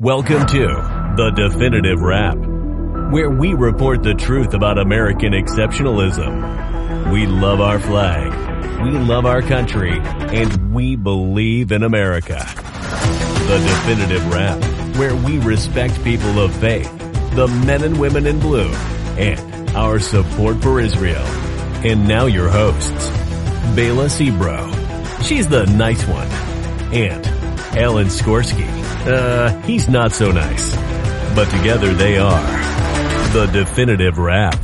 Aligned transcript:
Welcome 0.00 0.46
to 0.46 0.66
The 1.18 1.30
Definitive 1.36 2.00
Wrap, 2.00 2.38
where 3.12 3.28
we 3.28 3.52
report 3.52 4.02
the 4.02 4.14
truth 4.14 4.54
about 4.54 4.78
American 4.78 5.34
exceptionalism. 5.34 7.12
We 7.12 7.26
love 7.26 7.60
our 7.60 7.78
flag, 7.78 8.32
we 8.82 8.92
love 8.92 9.26
our 9.26 9.42
country, 9.42 10.00
and 10.00 10.72
we 10.72 10.96
believe 10.96 11.70
in 11.70 11.82
America. 11.82 12.38
The 12.38 13.58
Definitive 13.58 14.26
Wrap, 14.32 14.96
where 14.96 15.14
we 15.14 15.38
respect 15.40 16.02
people 16.02 16.40
of 16.40 16.56
faith, 16.56 16.90
the 17.34 17.48
men 17.66 17.84
and 17.84 18.00
women 18.00 18.26
in 18.26 18.40
blue, 18.40 18.70
and 19.18 19.68
our 19.76 19.98
support 19.98 20.62
for 20.62 20.80
Israel. 20.80 21.26
And 21.84 22.08
now 22.08 22.24
your 22.24 22.48
hosts, 22.48 23.10
Bela 23.76 24.06
Sebro. 24.06 25.22
She's 25.22 25.46
the 25.46 25.66
nice 25.66 26.02
one. 26.06 26.28
And 26.90 27.26
Alan 27.76 28.06
Skorsky. 28.06 28.79
Uh, 29.06 29.50
he's 29.62 29.88
not 29.88 30.12
so 30.12 30.30
nice. 30.30 30.74
But 31.34 31.48
together 31.50 31.94
they 31.94 32.18
are 32.18 32.40
the 33.32 33.46
definitive 33.46 34.18
wrap. 34.18 34.58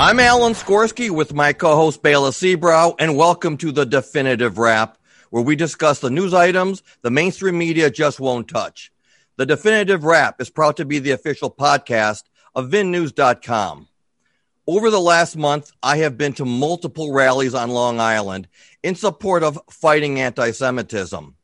I'm 0.00 0.20
Alan 0.20 0.52
Skorsky 0.52 1.10
with 1.10 1.34
my 1.34 1.52
co-host 1.52 2.02
Bela 2.02 2.30
Seabrow, 2.30 2.94
and 3.00 3.16
welcome 3.16 3.56
to 3.58 3.72
the 3.72 3.84
Definitive 3.84 4.56
Wrap, 4.56 4.96
where 5.30 5.42
we 5.42 5.56
discuss 5.56 5.98
the 5.98 6.08
news 6.08 6.32
items 6.32 6.84
the 7.02 7.10
mainstream 7.10 7.58
media 7.58 7.90
just 7.90 8.20
won't 8.20 8.46
touch. 8.46 8.92
The 9.36 9.46
Definitive 9.46 10.04
Wrap 10.04 10.40
is 10.40 10.50
proud 10.50 10.76
to 10.76 10.84
be 10.84 11.00
the 11.00 11.10
official 11.10 11.50
podcast 11.50 12.22
of 12.54 12.70
VinNews.com. 12.70 13.87
Over 14.68 14.90
the 14.90 15.00
last 15.00 15.34
month, 15.34 15.72
I 15.82 15.96
have 15.96 16.18
been 16.18 16.34
to 16.34 16.44
multiple 16.44 17.10
rallies 17.10 17.54
on 17.54 17.70
Long 17.70 18.00
Island 18.00 18.48
in 18.82 18.94
support 18.94 19.42
of 19.42 19.58
fighting 19.70 20.20
anti 20.20 20.50
Semitism. 20.50 21.34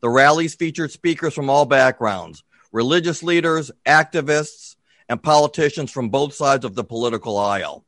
The 0.00 0.10
rallies 0.10 0.56
featured 0.56 0.90
speakers 0.90 1.32
from 1.32 1.48
all 1.48 1.64
backgrounds 1.64 2.42
religious 2.72 3.22
leaders, 3.22 3.70
activists, 3.86 4.74
and 5.08 5.22
politicians 5.22 5.92
from 5.92 6.08
both 6.08 6.34
sides 6.34 6.64
of 6.64 6.74
the 6.74 6.82
political 6.82 7.38
aisle. 7.38 7.84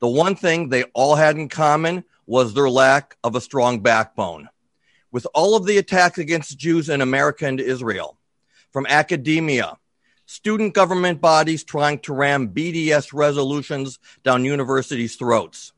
The 0.00 0.08
one 0.08 0.34
thing 0.34 0.70
they 0.70 0.84
all 0.94 1.14
had 1.14 1.36
in 1.36 1.50
common 1.50 2.02
was 2.24 2.54
their 2.54 2.70
lack 2.70 3.18
of 3.22 3.36
a 3.36 3.40
strong 3.40 3.80
backbone. 3.80 4.48
With 5.10 5.26
all 5.34 5.56
of 5.56 5.66
the 5.66 5.76
attacks 5.76 6.16
against 6.16 6.56
Jews 6.56 6.88
in 6.88 7.02
America 7.02 7.44
and 7.44 7.60
Israel, 7.60 8.16
from 8.70 8.86
academia, 8.86 9.76
student 10.32 10.72
government 10.72 11.20
bodies 11.20 11.62
trying 11.62 11.98
to 11.98 12.14
ram 12.14 12.48
BDS 12.48 13.12
resolutions 13.12 13.98
down 14.24 14.46
universities' 14.46 15.16
throats, 15.16 15.72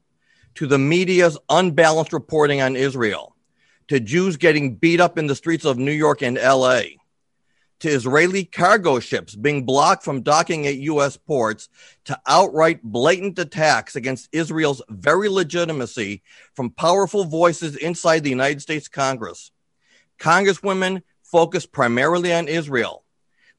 to 0.55 0.69
the 0.69 0.79
media's 0.79 1.37
unbalanced 1.49 2.13
reporting 2.13 2.61
on 2.61 2.77
Israel, 2.77 3.35
to 3.89 3.99
Jews 3.99 4.37
getting 4.37 4.77
beat 4.77 5.01
up 5.01 5.19
in 5.19 5.27
the 5.27 5.35
streets 5.35 5.65
of 5.65 5.77
New 5.77 5.93
York 5.93 6.23
and 6.23 6.37
LA, 6.37 6.83
to 7.81 7.89
Israeli 7.89 8.45
cargo 8.45 9.01
ships 9.01 9.35
being 9.35 9.67
blocked 9.67 10.05
from 10.05 10.23
docking 10.23 10.69
at 10.69 10.77
U.S. 10.77 11.17
ports, 11.17 11.69
to 12.05 12.19
outright 12.25 12.81
blatant 12.81 13.41
attacks 13.41 13.97
against 13.97 14.29
Israel's 14.31 14.83
very 14.89 15.29
legitimacy 15.29 16.23
from 16.55 16.71
powerful 16.71 17.25
voices 17.25 17.75
inside 17.75 18.23
the 18.23 18.31
United 18.31 18.63
States 18.63 18.87
Congress. 18.87 19.51
Congresswomen 20.21 21.03
focus 21.25 21.67
primarily 21.67 22.33
on 22.33 22.47
Israel 22.47 23.04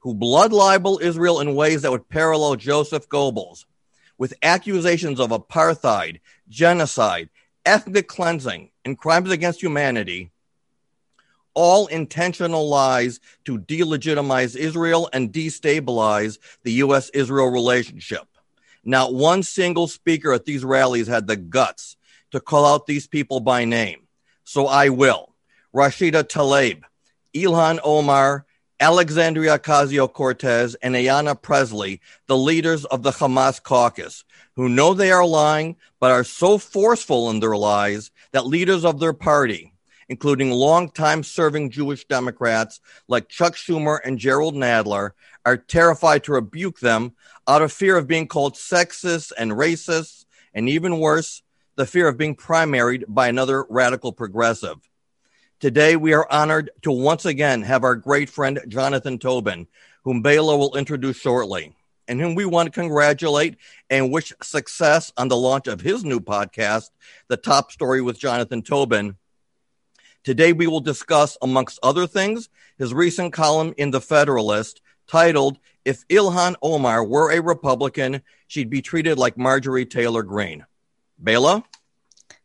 who 0.06 0.14
blood 0.14 0.52
libel 0.52 1.00
Israel 1.02 1.40
in 1.40 1.56
ways 1.56 1.82
that 1.82 1.90
would 1.90 2.08
parallel 2.08 2.54
Joseph 2.54 3.08
Goebbels, 3.08 3.64
with 4.16 4.34
accusations 4.40 5.18
of 5.18 5.30
apartheid, 5.30 6.20
genocide, 6.48 7.28
ethnic 7.64 8.06
cleansing, 8.06 8.70
and 8.84 8.96
crimes 8.96 9.32
against 9.32 9.60
humanity, 9.60 10.30
all 11.54 11.88
intentional 11.88 12.68
lies 12.68 13.18
to 13.46 13.58
delegitimize 13.58 14.54
Israel 14.54 15.10
and 15.12 15.32
destabilize 15.32 16.38
the 16.62 16.74
U.S. 16.74 17.08
Israel 17.08 17.50
relationship. 17.50 18.28
Not 18.84 19.12
one 19.12 19.42
single 19.42 19.88
speaker 19.88 20.32
at 20.32 20.44
these 20.44 20.64
rallies 20.64 21.08
had 21.08 21.26
the 21.26 21.34
guts 21.34 21.96
to 22.30 22.38
call 22.38 22.64
out 22.64 22.86
these 22.86 23.08
people 23.08 23.40
by 23.40 23.64
name. 23.64 24.02
So 24.44 24.68
I 24.68 24.90
will. 24.90 25.34
Rashida 25.74 26.22
Tlaib, 26.22 26.82
Ilhan 27.34 27.80
Omar, 27.82 28.45
Alexandria 28.78 29.58
Ocasio 29.58 30.12
Cortez 30.12 30.74
and 30.82 30.94
Ayanna 30.94 31.40
Pressley, 31.40 31.98
the 32.26 32.36
leaders 32.36 32.84
of 32.84 33.02
the 33.02 33.10
Hamas 33.10 33.62
caucus, 33.62 34.22
who 34.54 34.68
know 34.68 34.92
they 34.92 35.10
are 35.10 35.24
lying, 35.24 35.76
but 35.98 36.10
are 36.10 36.24
so 36.24 36.58
forceful 36.58 37.30
in 37.30 37.40
their 37.40 37.56
lies 37.56 38.10
that 38.32 38.46
leaders 38.46 38.84
of 38.84 39.00
their 39.00 39.14
party, 39.14 39.72
including 40.10 40.50
longtime 40.50 41.22
serving 41.22 41.70
Jewish 41.70 42.04
Democrats 42.04 42.80
like 43.08 43.30
Chuck 43.30 43.54
Schumer 43.54 43.98
and 44.04 44.18
Jerrold 44.18 44.54
Nadler, 44.54 45.12
are 45.46 45.56
terrified 45.56 46.24
to 46.24 46.32
rebuke 46.32 46.80
them 46.80 47.14
out 47.48 47.62
of 47.62 47.72
fear 47.72 47.96
of 47.96 48.06
being 48.06 48.28
called 48.28 48.56
sexist 48.56 49.32
and 49.38 49.52
racist, 49.52 50.26
and 50.52 50.68
even 50.68 50.98
worse, 50.98 51.42
the 51.76 51.86
fear 51.86 52.08
of 52.08 52.18
being 52.18 52.36
primaried 52.36 53.04
by 53.08 53.28
another 53.28 53.64
radical 53.70 54.12
progressive. 54.12 54.76
Today, 55.58 55.96
we 55.96 56.12
are 56.12 56.30
honored 56.30 56.70
to 56.82 56.92
once 56.92 57.24
again 57.24 57.62
have 57.62 57.82
our 57.82 57.96
great 57.96 58.28
friend 58.28 58.60
Jonathan 58.68 59.18
Tobin, 59.18 59.66
whom 60.04 60.20
Bela 60.20 60.54
will 60.54 60.76
introduce 60.76 61.16
shortly, 61.16 61.74
and 62.06 62.20
whom 62.20 62.34
we 62.34 62.44
want 62.44 62.66
to 62.66 62.78
congratulate 62.78 63.56
and 63.88 64.12
wish 64.12 64.34
success 64.42 65.14
on 65.16 65.28
the 65.28 65.36
launch 65.36 65.66
of 65.66 65.80
his 65.80 66.04
new 66.04 66.20
podcast, 66.20 66.90
The 67.28 67.38
Top 67.38 67.72
Story 67.72 68.02
with 68.02 68.18
Jonathan 68.18 68.60
Tobin. 68.60 69.16
Today, 70.24 70.52
we 70.52 70.66
will 70.66 70.80
discuss, 70.80 71.38
amongst 71.40 71.78
other 71.82 72.06
things, 72.06 72.50
his 72.76 72.92
recent 72.92 73.32
column 73.32 73.72
in 73.78 73.92
The 73.92 74.00
Federalist 74.02 74.82
titled, 75.06 75.58
If 75.86 76.06
Ilhan 76.08 76.56
Omar 76.60 77.02
Were 77.02 77.32
a 77.32 77.40
Republican, 77.40 78.20
She'd 78.46 78.68
Be 78.68 78.82
Treated 78.82 79.16
Like 79.16 79.38
Marjorie 79.38 79.86
Taylor 79.86 80.22
Greene. 80.22 80.66
Bela? 81.18 81.64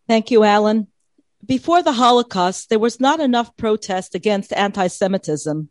Thank 0.08 0.32
you, 0.32 0.46
Alan. 0.46 0.88
Before 1.46 1.82
the 1.82 1.94
Holocaust, 1.94 2.70
there 2.70 2.80
was 2.80 3.00
not 3.00 3.20
enough 3.20 3.56
protest 3.58 4.16
against 4.16 4.54
anti 4.54 4.88
Semitism. 4.88 5.70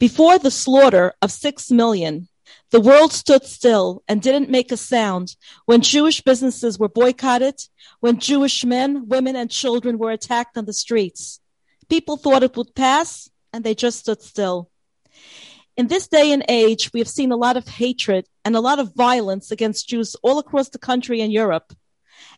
Before 0.00 0.38
the 0.38 0.50
slaughter 0.50 1.14
of 1.22 1.30
six 1.30 1.70
million, 1.70 2.28
the 2.70 2.80
world 2.80 3.12
stood 3.12 3.44
still 3.44 4.02
and 4.08 4.22
didn't 4.22 4.50
make 4.50 4.72
a 4.72 4.76
sound 4.76 5.36
when 5.66 5.80
Jewish 5.82 6.22
businesses 6.22 6.78
were 6.78 6.88
boycotted, 6.88 7.60
when 8.00 8.18
Jewish 8.18 8.64
men, 8.64 9.08
women, 9.08 9.36
and 9.36 9.50
children 9.50 9.98
were 9.98 10.10
attacked 10.10 10.56
on 10.56 10.64
the 10.64 10.72
streets. 10.72 11.40
People 11.88 12.16
thought 12.16 12.42
it 12.42 12.56
would 12.56 12.74
pass, 12.74 13.30
and 13.52 13.64
they 13.64 13.74
just 13.74 14.00
stood 14.00 14.22
still. 14.22 14.70
In 15.76 15.86
this 15.86 16.08
day 16.08 16.32
and 16.32 16.44
age, 16.48 16.90
we 16.92 17.00
have 17.00 17.08
seen 17.08 17.30
a 17.30 17.36
lot 17.36 17.56
of 17.56 17.68
hatred 17.68 18.26
and 18.44 18.56
a 18.56 18.60
lot 18.60 18.78
of 18.78 18.94
violence 18.94 19.50
against 19.50 19.88
Jews 19.88 20.16
all 20.22 20.38
across 20.38 20.70
the 20.70 20.78
country 20.78 21.20
and 21.20 21.32
Europe. 21.32 21.72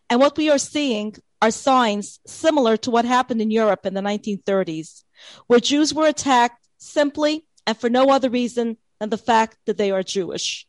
And 0.09 0.19
what 0.19 0.37
we 0.37 0.49
are 0.49 0.59
seeing 0.59 1.15
are 1.41 1.51
signs 1.51 2.19
similar 2.27 2.77
to 2.77 2.91
what 2.91 3.05
happened 3.05 3.41
in 3.41 3.51
Europe 3.51 3.85
in 3.85 3.93
the 3.93 4.01
1930s, 4.01 5.03
where 5.47 5.59
Jews 5.59 5.93
were 5.93 6.07
attacked 6.07 6.67
simply 6.77 7.45
and 7.65 7.77
for 7.77 7.89
no 7.89 8.09
other 8.09 8.29
reason 8.29 8.77
than 8.99 9.09
the 9.09 9.17
fact 9.17 9.57
that 9.65 9.77
they 9.77 9.91
are 9.91 10.03
Jewish. 10.03 10.67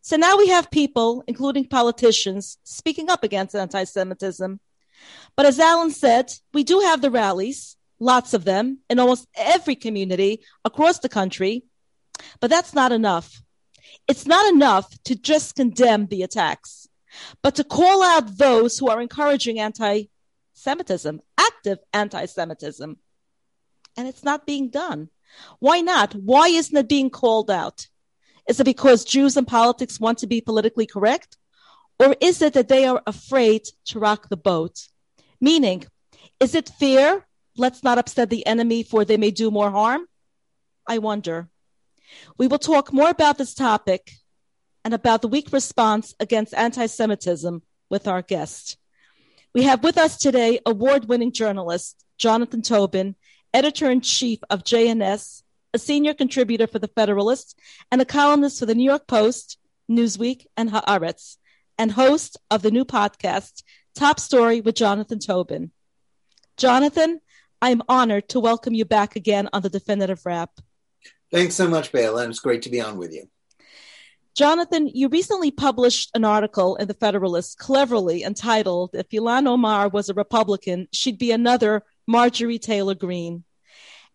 So 0.00 0.16
now 0.16 0.36
we 0.36 0.48
have 0.48 0.70
people, 0.70 1.22
including 1.26 1.68
politicians, 1.68 2.58
speaking 2.64 3.08
up 3.10 3.22
against 3.22 3.54
anti 3.54 3.84
Semitism. 3.84 4.58
But 5.36 5.46
as 5.46 5.60
Alan 5.60 5.90
said, 5.90 6.32
we 6.52 6.64
do 6.64 6.80
have 6.80 7.02
the 7.02 7.10
rallies, 7.10 7.76
lots 8.00 8.34
of 8.34 8.44
them, 8.44 8.78
in 8.88 8.98
almost 8.98 9.28
every 9.36 9.76
community 9.76 10.42
across 10.64 10.98
the 10.98 11.08
country. 11.08 11.64
But 12.40 12.50
that's 12.50 12.74
not 12.74 12.92
enough. 12.92 13.42
It's 14.08 14.26
not 14.26 14.52
enough 14.52 14.90
to 15.04 15.14
just 15.14 15.54
condemn 15.54 16.06
the 16.06 16.22
attacks 16.22 16.81
but 17.42 17.54
to 17.56 17.64
call 17.64 18.02
out 18.02 18.38
those 18.38 18.78
who 18.78 18.88
are 18.88 19.00
encouraging 19.00 19.58
anti 19.58 20.04
Semitism, 20.54 21.20
active 21.38 21.78
anti 21.92 22.26
Semitism. 22.26 22.98
And 23.96 24.08
it's 24.08 24.24
not 24.24 24.46
being 24.46 24.70
done. 24.70 25.08
Why 25.58 25.80
not? 25.80 26.14
Why 26.14 26.48
isn't 26.48 26.76
it 26.76 26.88
being 26.88 27.10
called 27.10 27.50
out? 27.50 27.88
Is 28.48 28.60
it 28.60 28.64
because 28.64 29.04
Jews 29.04 29.36
in 29.36 29.44
politics 29.44 30.00
want 30.00 30.18
to 30.18 30.26
be 30.26 30.40
politically 30.40 30.86
correct? 30.86 31.36
Or 31.98 32.16
is 32.20 32.42
it 32.42 32.54
that 32.54 32.68
they 32.68 32.84
are 32.84 33.02
afraid 33.06 33.62
to 33.86 33.98
rock 33.98 34.28
the 34.28 34.36
boat? 34.36 34.88
Meaning, 35.40 35.84
is 36.40 36.54
it 36.54 36.68
fear? 36.78 37.26
Let's 37.56 37.84
not 37.84 37.98
upset 37.98 38.30
the 38.30 38.46
enemy 38.46 38.82
for 38.82 39.04
they 39.04 39.16
may 39.16 39.30
do 39.30 39.50
more 39.50 39.70
harm? 39.70 40.06
I 40.86 40.98
wonder. 40.98 41.48
We 42.36 42.48
will 42.48 42.58
talk 42.58 42.92
more 42.92 43.10
about 43.10 43.38
this 43.38 43.54
topic 43.54 44.12
and 44.84 44.94
about 44.94 45.22
the 45.22 45.28
weak 45.28 45.52
response 45.52 46.14
against 46.20 46.54
anti 46.54 46.86
Semitism 46.86 47.62
with 47.88 48.08
our 48.08 48.22
guest. 48.22 48.76
We 49.54 49.64
have 49.64 49.84
with 49.84 49.98
us 49.98 50.16
today 50.16 50.60
award 50.64 51.08
winning 51.08 51.32
journalist 51.32 52.04
Jonathan 52.18 52.62
Tobin, 52.62 53.16
editor 53.52 53.90
in 53.90 54.00
chief 54.00 54.38
of 54.48 54.64
JNS, 54.64 55.42
a 55.74 55.78
senior 55.78 56.14
contributor 56.14 56.66
for 56.66 56.78
The 56.78 56.88
Federalist, 56.88 57.58
and 57.90 58.00
a 58.00 58.06
columnist 58.06 58.58
for 58.58 58.66
the 58.66 58.74
New 58.74 58.84
York 58.84 59.06
Post, 59.06 59.58
Newsweek, 59.90 60.46
and 60.56 60.70
Haaretz, 60.70 61.36
and 61.78 61.92
host 61.92 62.38
of 62.50 62.62
the 62.62 62.70
new 62.70 62.84
podcast, 62.84 63.62
Top 63.94 64.20
Story 64.20 64.60
with 64.60 64.74
Jonathan 64.74 65.18
Tobin. 65.18 65.70
Jonathan, 66.56 67.20
I 67.60 67.70
am 67.70 67.82
honored 67.88 68.28
to 68.30 68.40
welcome 68.40 68.74
you 68.74 68.84
back 68.84 69.16
again 69.16 69.48
on 69.52 69.62
the 69.62 69.70
Definitive 69.70 70.24
Wrap. 70.24 70.50
Thanks 71.30 71.54
so 71.54 71.68
much, 71.68 71.92
Bela. 71.92 72.28
It's 72.28 72.40
great 72.40 72.62
to 72.62 72.70
be 72.70 72.80
on 72.80 72.98
with 72.98 73.12
you. 73.12 73.28
Jonathan, 74.34 74.88
you 74.88 75.08
recently 75.08 75.50
published 75.50 76.10
an 76.14 76.24
article 76.24 76.76
in 76.76 76.88
the 76.88 76.94
Federalist 76.94 77.58
cleverly 77.58 78.22
entitled 78.22 78.90
If 78.94 79.10
Ilhan 79.10 79.46
Omar 79.46 79.90
was 79.90 80.08
a 80.08 80.14
Republican, 80.14 80.88
she'd 80.90 81.18
be 81.18 81.32
another 81.32 81.84
Marjorie 82.06 82.58
Taylor 82.58 82.94
Greene. 82.94 83.44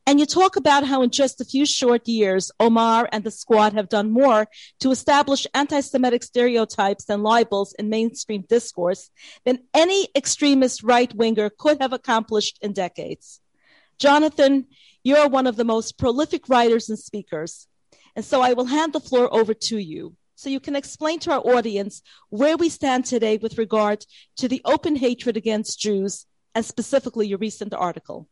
And 0.07 0.19
you 0.19 0.25
talk 0.25 0.55
about 0.55 0.87
how 0.87 1.03
in 1.03 1.11
just 1.11 1.39
a 1.39 1.45
few 1.45 1.67
short 1.67 2.07
years, 2.07 2.49
Omar 2.59 3.07
and 3.11 3.23
the 3.23 3.29
squad 3.29 3.73
have 3.73 3.89
done 3.89 4.09
more 4.09 4.47
to 4.79 4.89
establish 4.89 5.45
anti 5.53 5.81
Semitic 5.81 6.23
stereotypes 6.23 7.09
and 7.09 7.21
libels 7.21 7.75
in 7.77 7.89
mainstream 7.89 8.43
discourse 8.49 9.11
than 9.45 9.59
any 9.73 10.07
extremist 10.15 10.81
right 10.81 11.13
winger 11.13 11.51
could 11.51 11.79
have 11.79 11.93
accomplished 11.93 12.57
in 12.61 12.73
decades. 12.73 13.39
Jonathan, 13.99 14.65
you're 15.03 15.27
one 15.27 15.45
of 15.45 15.57
the 15.57 15.65
most 15.65 15.99
prolific 15.99 16.49
writers 16.49 16.89
and 16.89 16.97
speakers. 16.97 17.67
And 18.17 18.25
so 18.25 18.41
I 18.41 18.53
will 18.53 18.65
hand 18.65 18.93
the 18.93 18.99
floor 18.99 19.31
over 19.31 19.53
to 19.53 19.77
you 19.77 20.15
so 20.33 20.49
you 20.49 20.59
can 20.59 20.75
explain 20.75 21.19
to 21.19 21.31
our 21.31 21.39
audience 21.39 22.01
where 22.29 22.57
we 22.57 22.67
stand 22.67 23.05
today 23.05 23.37
with 23.37 23.59
regard 23.59 24.05
to 24.37 24.47
the 24.47 24.59
open 24.65 24.95
hatred 24.95 25.37
against 25.37 25.79
Jews 25.79 26.25
and 26.55 26.65
specifically 26.65 27.27
your 27.27 27.37
recent 27.37 27.75
article. 27.75 28.27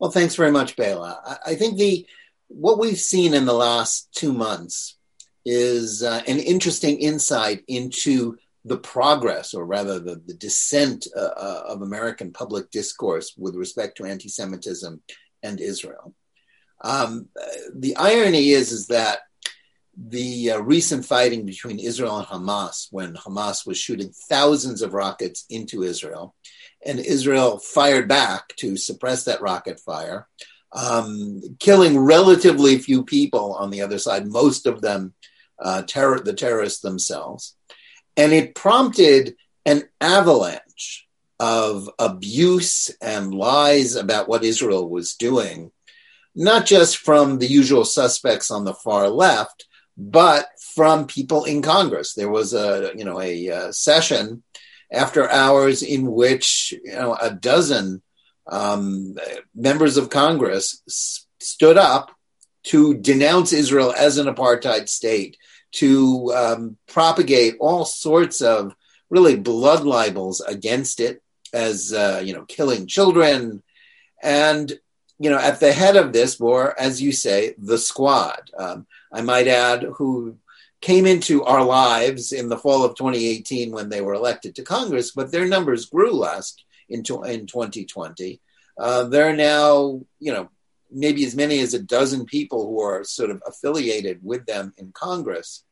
Well, 0.00 0.10
thanks 0.10 0.34
very 0.34 0.50
much, 0.50 0.74
Bela. 0.74 1.38
I 1.46 1.54
think 1.54 1.78
the 1.78 2.06
what 2.48 2.80
we've 2.80 2.98
seen 2.98 3.34
in 3.34 3.44
the 3.44 3.52
last 3.52 4.08
two 4.16 4.32
months 4.32 4.96
is 5.44 6.02
uh, 6.02 6.22
an 6.26 6.40
interesting 6.40 6.98
insight 6.98 7.62
into 7.68 8.36
the 8.64 8.78
progress, 8.78 9.54
or 9.54 9.64
rather 9.64 10.00
the, 10.00 10.20
the 10.26 10.34
descent 10.34 11.06
uh, 11.16 11.20
uh, 11.20 11.62
of 11.68 11.82
American 11.82 12.32
public 12.32 12.70
discourse 12.72 13.34
with 13.38 13.54
respect 13.54 13.96
to 13.96 14.04
anti-Semitism 14.06 15.00
and 15.44 15.60
Israel. 15.60 16.14
Um, 16.80 17.28
the 17.74 17.96
irony 17.96 18.50
is, 18.50 18.72
is 18.72 18.86
that 18.88 19.20
the 19.96 20.52
uh, 20.52 20.58
recent 20.60 21.04
fighting 21.04 21.44
between 21.44 21.80
Israel 21.80 22.18
and 22.18 22.26
Hamas, 22.26 22.86
when 22.90 23.14
Hamas 23.14 23.66
was 23.66 23.78
shooting 23.78 24.12
thousands 24.28 24.82
of 24.82 24.94
rockets 24.94 25.44
into 25.50 25.82
Israel, 25.82 26.34
and 26.84 27.00
Israel 27.00 27.58
fired 27.58 28.06
back 28.06 28.54
to 28.56 28.76
suppress 28.76 29.24
that 29.24 29.40
rocket 29.40 29.80
fire, 29.80 30.28
um, 30.72 31.40
killing 31.58 31.98
relatively 31.98 32.78
few 32.78 33.04
people 33.04 33.54
on 33.54 33.70
the 33.70 33.82
other 33.82 33.98
side, 33.98 34.26
most 34.26 34.66
of 34.66 34.80
them 34.80 35.14
uh, 35.58 35.82
terror, 35.82 36.20
the 36.20 36.32
terrorists 36.32 36.80
themselves. 36.80 37.56
And 38.16 38.32
it 38.32 38.54
prompted 38.54 39.34
an 39.64 39.84
avalanche 40.00 41.06
of 41.40 41.88
abuse 41.98 42.90
and 43.00 43.34
lies 43.34 43.96
about 43.96 44.28
what 44.28 44.44
Israel 44.44 44.88
was 44.88 45.14
doing, 45.14 45.70
not 46.38 46.66
just 46.66 46.98
from 46.98 47.38
the 47.40 47.48
usual 47.48 47.84
suspects 47.84 48.48
on 48.52 48.64
the 48.64 48.72
far 48.72 49.08
left, 49.08 49.66
but 49.96 50.46
from 50.74 51.08
people 51.08 51.42
in 51.44 51.60
Congress. 51.60 52.14
There 52.14 52.30
was 52.30 52.54
a 52.54 52.92
you 52.94 53.04
know 53.04 53.20
a, 53.20 53.48
a 53.48 53.72
session 53.72 54.44
after 54.92 55.28
hours 55.28 55.82
in 55.82 56.10
which 56.12 56.72
you 56.84 56.92
know 56.92 57.14
a 57.20 57.30
dozen 57.30 58.02
um, 58.46 59.16
members 59.54 59.96
of 59.96 60.10
Congress 60.10 60.80
s- 60.88 61.26
stood 61.40 61.76
up 61.76 62.12
to 62.64 62.94
denounce 62.94 63.52
Israel 63.52 63.92
as 63.92 64.16
an 64.16 64.26
apartheid 64.26 64.88
state, 64.88 65.36
to 65.72 66.32
um, 66.34 66.76
propagate 66.86 67.56
all 67.58 67.84
sorts 67.84 68.40
of 68.40 68.74
really 69.10 69.36
blood 69.36 69.84
libels 69.84 70.40
against 70.40 71.00
it, 71.00 71.20
as 71.52 71.92
uh, 71.92 72.22
you 72.24 72.32
know, 72.32 72.44
killing 72.44 72.86
children, 72.86 73.60
and 74.22 74.78
you 75.18 75.30
know, 75.30 75.38
at 75.38 75.60
the 75.60 75.72
head 75.72 75.96
of 75.96 76.12
this 76.12 76.38
were, 76.38 76.78
as 76.78 77.02
you 77.02 77.12
say, 77.12 77.54
the 77.58 77.78
squad. 77.78 78.50
Um, 78.56 78.86
I 79.12 79.20
might 79.22 79.48
add, 79.48 79.82
who 79.96 80.38
came 80.80 81.06
into 81.06 81.44
our 81.44 81.64
lives 81.64 82.32
in 82.32 82.48
the 82.48 82.56
fall 82.56 82.84
of 82.84 82.94
2018 82.94 83.72
when 83.72 83.88
they 83.88 84.00
were 84.00 84.14
elected 84.14 84.54
to 84.54 84.62
Congress, 84.62 85.10
but 85.10 85.32
their 85.32 85.46
numbers 85.46 85.86
grew 85.86 86.12
last 86.12 86.62
into 86.88 87.22
in 87.24 87.46
2020. 87.46 88.40
Uh, 88.78 89.04
there 89.04 89.28
are 89.28 89.36
now, 89.36 90.00
you 90.20 90.32
know, 90.32 90.48
maybe 90.90 91.24
as 91.24 91.34
many 91.34 91.58
as 91.60 91.74
a 91.74 91.82
dozen 91.82 92.24
people 92.24 92.66
who 92.66 92.80
are 92.80 93.04
sort 93.04 93.30
of 93.30 93.42
affiliated 93.46 94.20
with 94.22 94.46
them 94.46 94.72
in 94.78 94.92
Congress 94.92 95.64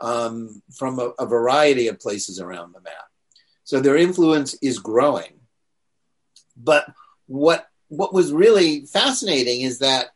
um, 0.00 0.62
from 0.74 0.98
a, 0.98 1.12
a 1.18 1.26
variety 1.26 1.88
of 1.88 2.00
places 2.00 2.40
around 2.40 2.74
the 2.74 2.80
map. 2.80 2.94
So 3.64 3.80
their 3.80 3.96
influence 3.96 4.54
is 4.62 4.78
growing. 4.78 5.40
But 6.56 6.86
what 7.26 7.68
what 7.88 8.12
was 8.12 8.32
really 8.32 8.86
fascinating 8.86 9.62
is 9.62 9.78
that 9.78 10.10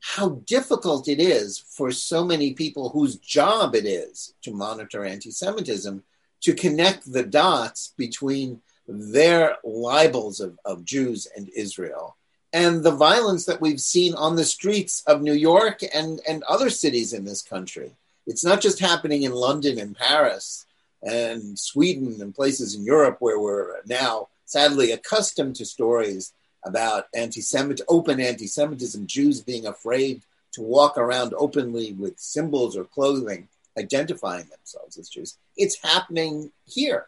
how 0.00 0.30
difficult 0.46 1.08
it 1.08 1.18
is 1.18 1.58
for 1.58 1.90
so 1.90 2.24
many 2.24 2.52
people 2.52 2.90
whose 2.90 3.16
job 3.16 3.74
it 3.74 3.86
is 3.86 4.34
to 4.42 4.52
monitor 4.52 5.04
anti 5.04 5.30
Semitism 5.30 6.02
to 6.42 6.54
connect 6.54 7.10
the 7.10 7.22
dots 7.22 7.94
between 7.96 8.60
their 8.86 9.56
libels 9.64 10.40
of, 10.40 10.58
of 10.64 10.84
Jews 10.84 11.26
and 11.34 11.48
Israel 11.56 12.16
and 12.52 12.84
the 12.84 12.92
violence 12.92 13.46
that 13.46 13.60
we've 13.60 13.80
seen 13.80 14.14
on 14.14 14.36
the 14.36 14.44
streets 14.44 15.02
of 15.06 15.22
New 15.22 15.32
York 15.32 15.80
and, 15.92 16.20
and 16.28 16.42
other 16.44 16.70
cities 16.70 17.12
in 17.12 17.24
this 17.24 17.42
country. 17.42 17.92
It's 18.26 18.44
not 18.44 18.60
just 18.60 18.78
happening 18.78 19.24
in 19.24 19.32
London 19.32 19.78
and 19.78 19.96
Paris 19.96 20.64
and 21.02 21.58
Sweden 21.58 22.20
and 22.20 22.34
places 22.34 22.74
in 22.74 22.84
Europe 22.84 23.16
where 23.20 23.40
we're 23.40 23.82
now 23.86 24.28
sadly 24.44 24.92
accustomed 24.92 25.56
to 25.56 25.64
stories 25.64 26.32
about 26.64 27.06
anti-Semit, 27.14 27.80
open 27.88 28.20
anti-Semitism, 28.20 29.06
Jews 29.06 29.40
being 29.40 29.66
afraid 29.66 30.22
to 30.52 30.62
walk 30.62 30.96
around 30.96 31.34
openly 31.36 31.92
with 31.92 32.18
symbols 32.18 32.76
or 32.76 32.84
clothing 32.84 33.48
identifying 33.78 34.46
themselves 34.48 34.96
as 34.98 35.08
Jews. 35.08 35.36
It's 35.56 35.82
happening 35.82 36.52
here. 36.64 37.06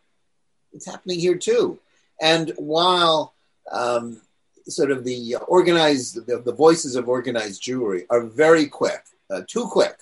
It's 0.72 0.86
happening 0.86 1.20
here 1.20 1.36
too. 1.36 1.78
And 2.20 2.52
while 2.56 3.34
um, 3.70 4.20
sort 4.68 4.90
of 4.90 5.04
the 5.04 5.36
organized, 5.46 6.26
the, 6.26 6.38
the, 6.38 6.52
voices 6.52 6.96
of 6.96 7.08
organized 7.08 7.62
Jewry 7.62 8.04
are 8.10 8.22
very 8.22 8.66
quick, 8.66 9.02
uh, 9.30 9.42
too 9.46 9.66
quick, 9.66 9.96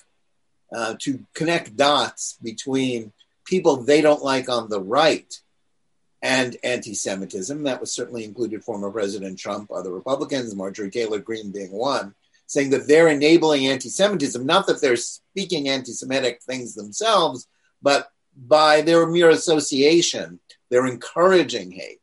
uh, 0.75 0.95
to 1.00 1.25
connect 1.35 1.77
dots 1.77 2.39
between 2.43 3.12
people 3.45 3.77
they 3.77 4.00
don't 4.00 4.25
like 4.25 4.49
on 4.49 4.69
the 4.69 4.81
right 4.81 5.39
and 6.25 6.56
anti 6.65 6.94
Semitism. 6.94 7.62
That 7.65 7.81
was 7.81 7.93
certainly 7.93 8.25
included 8.25 8.65
former 8.65 8.91
President 8.91 9.38
Trump, 9.38 9.71
other 9.71 9.93
Republicans, 9.93 10.56
Marjorie 10.56 10.91
Taylor 10.91 11.19
Greene 11.19 11.53
being 11.53 11.71
one, 11.71 12.15
saying 12.47 12.71
that 12.71 12.88
they're 12.88 13.09
enabling 13.09 13.67
anti 13.67 13.90
Semitism, 13.90 14.45
not 14.45 14.66
that 14.66 14.81
they're 14.81 14.97
speaking 14.97 15.69
anti 15.69 15.93
Semitic 15.93 16.40
things 16.43 16.75
themselves, 16.75 17.47
but 17.83 18.09
by 18.35 18.81
their 18.81 19.07
mere 19.07 19.28
association, 19.28 20.40
they're 20.71 20.87
encouraging 20.87 21.71
hate. 21.71 22.00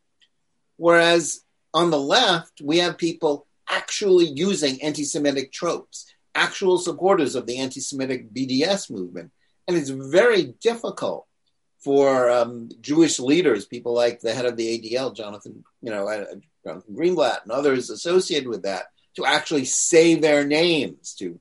Whereas 0.78 1.42
on 1.74 1.90
the 1.90 2.00
left, 2.00 2.62
we 2.63 2.78
have 2.78 3.00
people 3.00 3.48
actually 3.68 4.25
using 4.25 4.84
anti 4.84 5.04
Semitic 5.04 5.51
tropes, 5.51 6.13
actual 6.36 6.78
supporters 6.78 7.34
of 7.34 7.48
the 7.48 7.58
anti 7.58 7.82
Semitic 7.82 8.32
BDS 8.32 8.92
movement. 8.92 9.32
And 9.68 9.75
it's 9.75 9.90
very 9.90 10.54
difficult 10.62 11.25
for 11.84 12.30
um, 12.30 12.70
Jewish 12.80 13.20
leaders, 13.20 13.66
people 13.66 13.94
like 13.94 14.20
the 14.20 14.34
head 14.34 14.46
of 14.46 14.56
the 14.56 14.80
ADL, 14.80 15.16
Jonathan, 15.16 15.64
you 15.82 15.92
know, 15.92 16.08
uh, 16.08 16.26
Jonathan 16.66 16.96
Greenblatt, 16.96 17.44
and 17.44 17.52
others 17.52 17.90
associated 17.90 18.48
with 18.48 18.64
that, 18.64 18.86
to 19.16 19.26
actually 19.26 19.66
say 19.66 20.16
their 20.16 20.46
names, 20.46 21.16
to, 21.16 21.40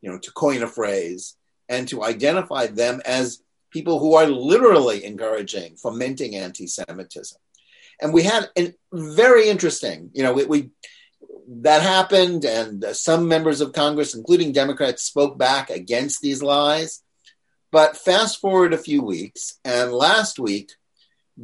you 0.00 0.10
know, 0.10 0.18
to 0.18 0.32
coin 0.32 0.62
a 0.62 0.66
phrase, 0.66 1.36
and 1.68 1.86
to 1.88 2.02
identify 2.02 2.66
them 2.66 3.02
as 3.04 3.42
people 3.70 3.98
who 3.98 4.14
are 4.14 4.26
literally 4.26 5.04
encouraging, 5.04 5.76
fomenting 5.76 6.36
anti-Semitism. 6.36 7.38
And 8.00 8.12
we 8.12 8.22
had 8.22 8.48
a 8.56 8.74
very 8.92 9.48
interesting, 9.48 10.10
you 10.14 10.22
know, 10.22 10.32
we, 10.32 10.44
we 10.46 10.70
that 11.48 11.82
happened, 11.82 12.44
and 12.44 12.84
uh, 12.84 12.92
some 12.92 13.28
members 13.28 13.60
of 13.60 13.72
Congress, 13.72 14.14
including 14.14 14.52
Democrats, 14.52 15.02
spoke 15.02 15.38
back 15.38 15.70
against 15.70 16.20
these 16.20 16.42
lies. 16.42 17.02
But 17.76 17.98
fast 17.98 18.40
forward 18.40 18.72
a 18.72 18.78
few 18.78 19.02
weeks, 19.02 19.58
and 19.62 19.92
last 19.92 20.38
week, 20.38 20.72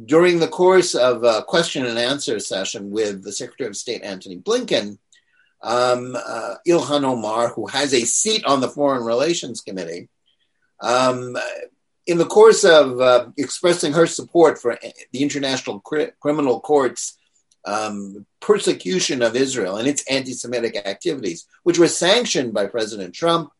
during 0.03 0.39
the 0.39 0.47
course 0.47 0.95
of 0.95 1.23
a 1.23 1.43
question 1.43 1.85
and 1.85 1.99
answer 1.99 2.39
session 2.39 2.89
with 2.89 3.23
the 3.23 3.31
Secretary 3.31 3.69
of 3.69 3.77
State 3.77 4.01
Antony 4.01 4.39
Blinken, 4.39 4.97
um, 5.61 6.15
uh, 6.15 6.55
Ilhan 6.67 7.03
Omar, 7.03 7.49
who 7.49 7.67
has 7.67 7.93
a 7.93 7.99
seat 7.99 8.43
on 8.45 8.61
the 8.61 8.67
Foreign 8.67 9.03
Relations 9.03 9.61
Committee, 9.61 10.09
um, 10.81 11.37
in 12.07 12.17
the 12.17 12.25
course 12.25 12.63
of 12.63 12.99
uh, 12.99 13.27
expressing 13.37 13.93
her 13.93 14.07
support 14.07 14.59
for 14.59 14.75
the 15.11 15.21
International 15.21 15.81
Cri- 15.81 16.13
Criminal 16.19 16.61
Court's 16.61 17.15
um, 17.63 18.25
persecution 18.39 19.21
of 19.21 19.35
Israel 19.35 19.77
and 19.77 19.87
its 19.87 20.03
anti 20.09 20.33
Semitic 20.33 20.77
activities, 20.77 21.45
which 21.61 21.77
were 21.77 21.87
sanctioned 21.87 22.55
by 22.55 22.65
President 22.65 23.13
Trump 23.13 23.51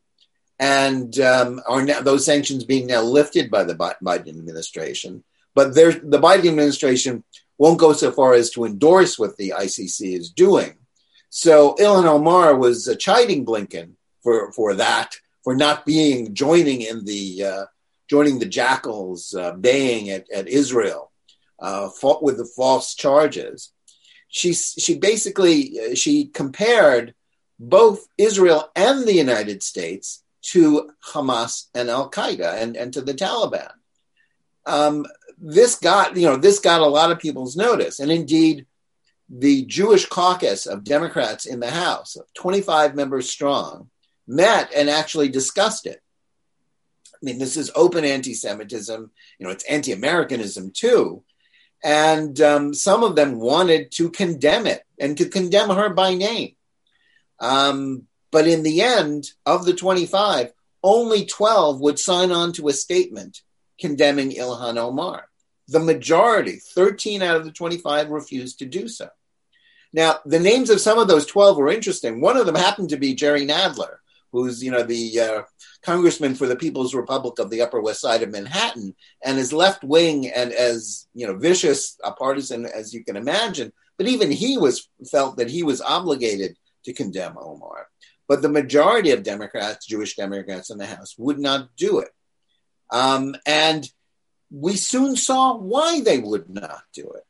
and 0.60 1.20
um, 1.20 1.62
are 1.68 1.84
now 1.84 2.02
those 2.02 2.26
sanctions 2.26 2.64
being 2.64 2.88
now 2.88 3.02
lifted 3.02 3.50
by 3.50 3.64
the 3.64 3.76
Biden 3.76 4.30
administration. 4.30 5.24
But 5.56 5.76
the 5.76 6.20
Biden 6.22 6.50
administration 6.50 7.24
won't 7.58 7.80
go 7.80 7.94
so 7.94 8.12
far 8.12 8.34
as 8.34 8.50
to 8.52 8.66
endorse 8.66 9.20
what 9.20 9.38
the 9.38 9.54
ICC 9.56 10.18
is 10.18 10.30
doing. 10.32 10.74
So 11.30 11.76
Ilhan 11.80 12.06
Omar 12.06 12.56
was 12.56 12.88
uh, 12.88 12.96
chiding 12.96 13.46
Blinken 13.46 13.94
for, 14.22 14.52
for 14.52 14.76
that, 14.76 15.16
for 15.44 15.56
not 15.56 15.86
being 15.86 16.34
joining 16.34 16.82
in 16.82 17.06
the 17.06 17.44
uh, 17.44 17.66
joining 18.10 18.40
the 18.40 18.46
jackals 18.46 19.34
uh, 19.34 19.54
baying 19.54 20.10
at, 20.10 20.30
at 20.32 20.48
Israel, 20.48 21.12
uh, 21.60 21.90
fought 21.90 22.22
with 22.22 22.38
the 22.38 22.46
false 22.46 22.94
charges. 22.96 23.72
She 24.28 24.54
she 24.54 24.98
basically 24.98 25.80
uh, 25.80 25.96
she 25.96 26.26
compared 26.26 27.14
both 27.60 28.08
Israel 28.18 28.70
and 28.76 29.06
the 29.08 29.16
United 29.16 29.64
States 29.64 30.23
to 30.44 30.92
Hamas 31.06 31.68
and 31.74 31.90
Al 31.90 32.10
Qaeda 32.12 32.62
and, 32.62 32.76
and 32.76 32.94
to 32.94 33.02
the 33.02 33.14
Taliban. 33.14 33.72
Um, 34.66 35.06
this 35.38 35.76
got 35.76 36.16
you 36.16 36.28
know 36.28 36.38
this 36.38 36.60
got 36.60 36.82
a 36.82 36.86
lot 36.86 37.12
of 37.12 37.20
people's 37.20 37.56
notice, 37.56 38.00
and 38.00 38.12
indeed, 38.12 38.66
the 39.30 39.66
Jewish 39.66 40.06
caucus 40.06 40.66
of 40.66 40.84
Democrats 40.84 41.46
in 41.46 41.60
the 41.60 41.70
House, 41.70 42.18
25 42.36 42.96
members 42.96 43.30
strong, 43.30 43.90
met 44.28 44.72
and 44.74 44.90
actually 44.90 45.30
discussed 45.30 45.86
it. 45.86 46.02
I 47.14 47.18
mean, 47.22 47.40
this 47.40 47.58
is 47.58 47.72
open 47.76 48.06
anti-Semitism. 48.06 49.12
You 49.40 49.46
know, 49.46 49.52
it's 49.52 49.66
anti-Americanism 49.66 50.72
too, 50.72 51.24
and 51.84 52.40
um, 52.40 52.74
some 52.74 53.04
of 53.04 53.16
them 53.16 53.40
wanted 53.40 53.92
to 53.94 54.12
condemn 54.12 54.68
it 54.68 54.84
and 55.00 55.18
to 55.18 55.28
condemn 55.28 55.70
her 55.70 55.90
by 55.90 56.16
name. 56.16 56.56
Um, 57.40 58.08
but 58.34 58.48
in 58.48 58.64
the 58.64 58.82
end, 58.82 59.30
of 59.46 59.64
the 59.64 59.76
25, 59.76 60.52
only 60.84 61.24
12 61.24 61.80
would 61.82 62.00
sign 62.00 62.32
on 62.32 62.52
to 62.54 62.68
a 62.68 62.74
statement 62.74 63.44
condemning 63.80 64.32
Ilhan 64.32 64.78
Omar. 64.78 65.30
The 65.68 65.80
majority, 65.80 66.58
13 66.58 67.22
out 67.22 67.36
of 67.36 67.46
the 67.46 67.52
25, 67.52 68.10
refused 68.10 68.58
to 68.60 68.66
do 68.66 68.88
so. 68.88 69.08
Now, 69.94 70.16
the 70.26 70.40
names 70.40 70.72
of 70.72 70.82
some 70.82 70.98
of 70.98 71.08
those 71.08 71.28
12 71.28 71.58
were 71.58 71.70
interesting. 71.70 72.22
One 72.22 72.36
of 72.36 72.48
them 72.48 72.56
happened 72.56 72.90
to 72.90 72.98
be 72.98 73.14
Jerry 73.14 73.46
Nadler, 73.46 73.98
who's, 74.32 74.64
you 74.64 74.72
know, 74.72 74.82
the 74.82 75.20
uh, 75.20 75.42
congressman 75.84 76.34
for 76.34 76.48
the 76.48 76.56
People's 76.56 76.96
Republic 76.96 77.38
of 77.38 77.52
the 77.52 77.62
Upper 77.62 77.82
West 77.82 78.02
Side 78.02 78.24
of 78.24 78.32
Manhattan, 78.32 78.96
and 79.24 79.38
is 79.38 79.54
left 79.54 79.84
wing 79.84 80.28
and 80.28 80.52
as, 80.52 81.08
you 81.14 81.28
know, 81.28 81.38
vicious 81.38 82.00
a 82.04 82.12
partisan 82.12 82.66
as 82.66 82.96
you 82.96 83.06
can 83.06 83.16
imagine. 83.16 83.72
But 84.00 84.08
even 84.08 84.32
he 84.32 84.58
was 84.58 84.90
felt 85.12 85.38
that 85.38 85.52
he 85.52 85.62
was 85.62 85.82
obligated 85.82 86.58
to 86.86 86.94
condemn 86.94 87.38
Omar. 87.40 87.90
But 88.28 88.42
the 88.42 88.50
majority 88.50 89.12
of 89.12 89.24
Democrats, 89.24 89.86
Jewish 89.86 90.16
Democrats 90.16 90.70
in 90.70 90.78
the 90.78 90.86
House, 90.86 91.16
would 91.18 91.40
not 91.40 91.76
do 91.76 92.00
it. 92.00 92.10
Um, 92.90 93.36
and 93.46 93.90
we 94.50 94.76
soon 94.76 95.16
saw 95.16 95.58
why 95.58 96.02
they 96.02 96.20
would 96.20 96.50
not 96.50 96.84
do 96.94 97.10
it. 97.12 97.26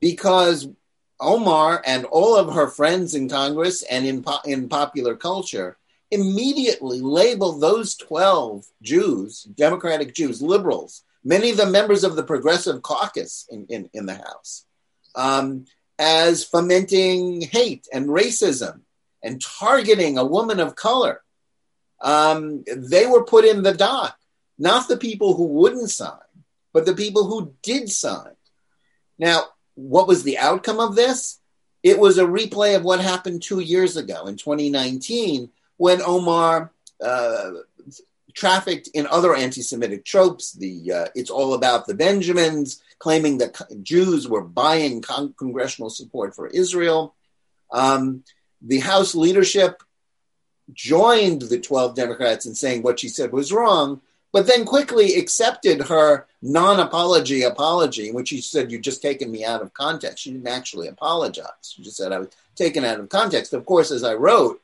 Because 0.00 0.68
Omar 1.20 1.82
and 1.84 2.04
all 2.04 2.36
of 2.36 2.54
her 2.54 2.68
friends 2.68 3.14
in 3.14 3.28
Congress 3.28 3.82
and 3.82 4.06
in, 4.06 4.22
po- 4.22 4.40
in 4.44 4.68
popular 4.68 5.16
culture 5.16 5.76
immediately 6.10 7.00
labeled 7.00 7.60
those 7.60 7.96
12 7.96 8.66
Jews, 8.82 9.42
Democratic 9.42 10.14
Jews, 10.14 10.40
liberals, 10.40 11.02
many 11.24 11.50
of 11.50 11.56
them 11.56 11.72
members 11.72 12.04
of 12.04 12.14
the 12.14 12.22
Progressive 12.22 12.82
Caucus 12.82 13.46
in, 13.50 13.66
in, 13.68 13.90
in 13.92 14.06
the 14.06 14.14
House, 14.14 14.64
um, 15.16 15.64
as 15.98 16.44
fomenting 16.44 17.40
hate 17.40 17.88
and 17.92 18.08
racism 18.08 18.80
and 19.24 19.42
targeting 19.42 20.18
a 20.18 20.24
woman 20.24 20.60
of 20.60 20.76
color. 20.76 21.22
Um, 22.00 22.62
they 22.76 23.06
were 23.06 23.24
put 23.24 23.44
in 23.44 23.62
the 23.62 23.72
dock, 23.72 24.16
not 24.58 24.86
the 24.86 24.98
people 24.98 25.34
who 25.34 25.46
wouldn't 25.46 25.90
sign, 25.90 26.20
but 26.72 26.86
the 26.86 26.94
people 26.94 27.24
who 27.24 27.54
did 27.62 27.90
sign. 27.90 28.36
Now, 29.18 29.44
what 29.74 30.06
was 30.06 30.22
the 30.22 30.38
outcome 30.38 30.78
of 30.78 30.94
this? 30.94 31.40
It 31.82 31.98
was 31.98 32.18
a 32.18 32.24
replay 32.24 32.76
of 32.76 32.84
what 32.84 33.00
happened 33.00 33.42
two 33.42 33.60
years 33.60 33.96
ago 33.96 34.26
in 34.26 34.36
2019 34.36 35.50
when 35.78 36.02
Omar 36.02 36.72
uh, 37.02 37.50
trafficked 38.34 38.88
in 38.94 39.06
other 39.06 39.34
anti 39.34 39.62
Semitic 39.62 40.04
tropes. 40.04 40.52
The 40.52 40.92
uh, 40.92 41.06
It's 41.14 41.30
all 41.30 41.54
about 41.54 41.86
the 41.86 41.94
Benjamins, 41.94 42.82
claiming 42.98 43.38
that 43.38 43.60
Jews 43.82 44.28
were 44.28 44.42
buying 44.42 45.02
con- 45.02 45.34
congressional 45.38 45.90
support 45.90 46.34
for 46.34 46.46
Israel. 46.48 47.14
Um, 47.72 48.24
the 48.64 48.80
House 48.80 49.14
leadership 49.14 49.82
joined 50.72 51.42
the 51.42 51.60
12 51.60 51.94
Democrats 51.94 52.46
in 52.46 52.54
saying 52.54 52.82
what 52.82 52.98
she 52.98 53.08
said 53.08 53.30
was 53.32 53.52
wrong, 53.52 54.00
but 54.32 54.46
then 54.46 54.64
quickly 54.64 55.16
accepted 55.16 55.82
her 55.82 56.26
non 56.42 56.80
apology 56.80 57.42
apology, 57.42 58.08
in 58.08 58.14
which 58.14 58.28
she 58.28 58.40
said, 58.40 58.72
You've 58.72 58.82
just 58.82 59.02
taken 59.02 59.30
me 59.30 59.44
out 59.44 59.62
of 59.62 59.74
context. 59.74 60.24
She 60.24 60.32
didn't 60.32 60.48
actually 60.48 60.88
apologize. 60.88 61.46
She 61.62 61.82
just 61.82 61.96
said, 61.96 62.12
I 62.12 62.18
was 62.18 62.28
taken 62.56 62.84
out 62.84 62.98
of 62.98 63.08
context. 63.10 63.52
Of 63.52 63.66
course, 63.66 63.90
as 63.90 64.02
I 64.02 64.14
wrote, 64.14 64.60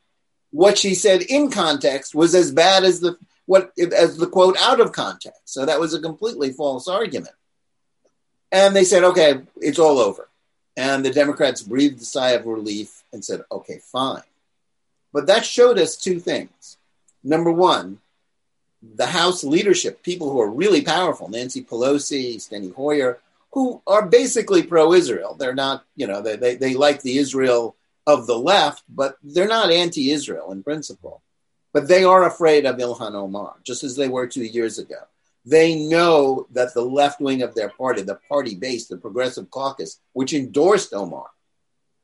what 0.51 0.79
she 0.79 0.95
said 0.95 1.23
in 1.23 1.51
context 1.51 2.15
was 2.15 2.35
as 2.35 2.51
bad 2.51 2.85
as 2.85 3.01
the 3.01 3.17
what 3.47 3.73
as 3.79 4.17
the 4.17 4.27
quote 4.27 4.57
out 4.59 4.81
of 4.81 4.93
context. 4.93 5.43
So 5.45 5.67
that 5.67 5.79
was 5.79 5.95
a 5.95 6.01
completely 6.01 6.53
false 6.53 6.89
argument. 6.89 7.35
And 8.51 8.75
they 8.75 8.85
said, 8.85 9.05
okay, 9.05 9.43
it's 9.57 9.79
all 9.79 9.99
over. 9.99 10.29
And 10.77 11.05
the 11.05 11.13
Democrats 11.13 11.63
breathed 11.63 12.01
a 12.01 12.05
sigh 12.05 12.31
of 12.31 12.47
relief 12.47 13.00
and 13.13 13.25
said, 13.25 13.43
okay, 13.51 13.81
fine. 13.93 14.23
But 15.13 15.27
that 15.27 15.45
showed 15.45 15.79
us 15.79 15.97
two 15.97 16.21
things. 16.21 16.77
Number 17.23 17.51
one, 17.51 17.99
the 18.83 19.07
House 19.07 19.45
leadership, 19.45 20.03
people 20.03 20.31
who 20.31 20.41
are 20.41 20.51
really 20.51 20.83
powerful, 20.83 21.29
Nancy 21.29 21.63
Pelosi, 21.63 22.37
Steny 22.37 22.75
Hoyer, 22.75 23.19
who 23.53 23.83
are 23.87 24.07
basically 24.07 24.63
pro 24.63 24.93
Israel. 24.93 25.35
They're 25.35 25.55
not, 25.55 25.85
you 25.97 26.07
know, 26.07 26.23
they, 26.23 26.37
they, 26.37 26.55
they 26.55 26.75
like 26.75 27.03
the 27.03 27.19
Israel 27.19 27.77
of 28.07 28.27
the 28.27 28.39
left, 28.39 28.85
but 28.89 29.17
they're 29.23 29.49
not 29.49 29.71
anti 29.71 30.11
Israel 30.11 30.53
in 30.53 30.63
principle. 30.63 31.23
But 31.73 31.89
they 31.89 32.05
are 32.05 32.25
afraid 32.25 32.67
of 32.67 32.77
Ilhan 32.77 33.15
Omar, 33.15 33.57
just 33.63 33.85
as 33.85 33.97
they 33.97 34.09
were 34.09 34.27
two 34.27 34.45
years 34.45 34.79
ago. 34.79 35.03
They 35.45 35.77
know 35.77 36.47
that 36.53 36.75
the 36.75 36.85
left 36.85 37.21
wing 37.21 37.43
of 37.43 37.55
their 37.55 37.71
party, 37.71 38.03
the 38.03 38.19
party 38.29 38.55
base, 38.55 38.87
the 38.87 38.97
Progressive 38.97 39.51
Caucus, 39.51 40.01
which 40.13 40.35
endorsed 40.35 40.93
Omar, 40.93 41.31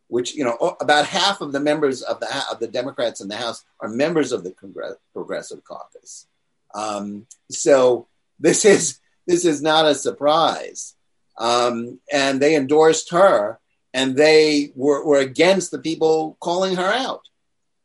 which 0.08 0.34
you 0.34 0.44
know 0.44 0.76
about 0.80 1.06
half 1.06 1.40
of 1.40 1.52
the 1.52 1.60
members 1.60 2.02
of 2.02 2.20
the 2.20 2.44
of 2.50 2.58
the 2.60 2.68
Democrats 2.68 3.20
in 3.20 3.28
the 3.28 3.36
House 3.36 3.64
are 3.80 3.88
members 3.88 4.32
of 4.32 4.44
the 4.44 4.52
Congress, 4.52 4.96
Progressive 5.12 5.64
Caucus. 5.64 6.26
Um, 6.74 7.26
so 7.50 8.06
this 8.38 8.64
is 8.64 9.00
this 9.26 9.44
is 9.44 9.62
not 9.62 9.86
a 9.86 9.94
surprise, 9.94 10.94
um, 11.38 12.00
and 12.12 12.40
they 12.40 12.54
endorsed 12.54 13.10
her, 13.10 13.58
and 13.92 14.16
they 14.16 14.72
were, 14.74 15.04
were 15.04 15.18
against 15.18 15.70
the 15.70 15.78
people 15.78 16.36
calling 16.40 16.76
her 16.76 16.92
out. 16.92 17.22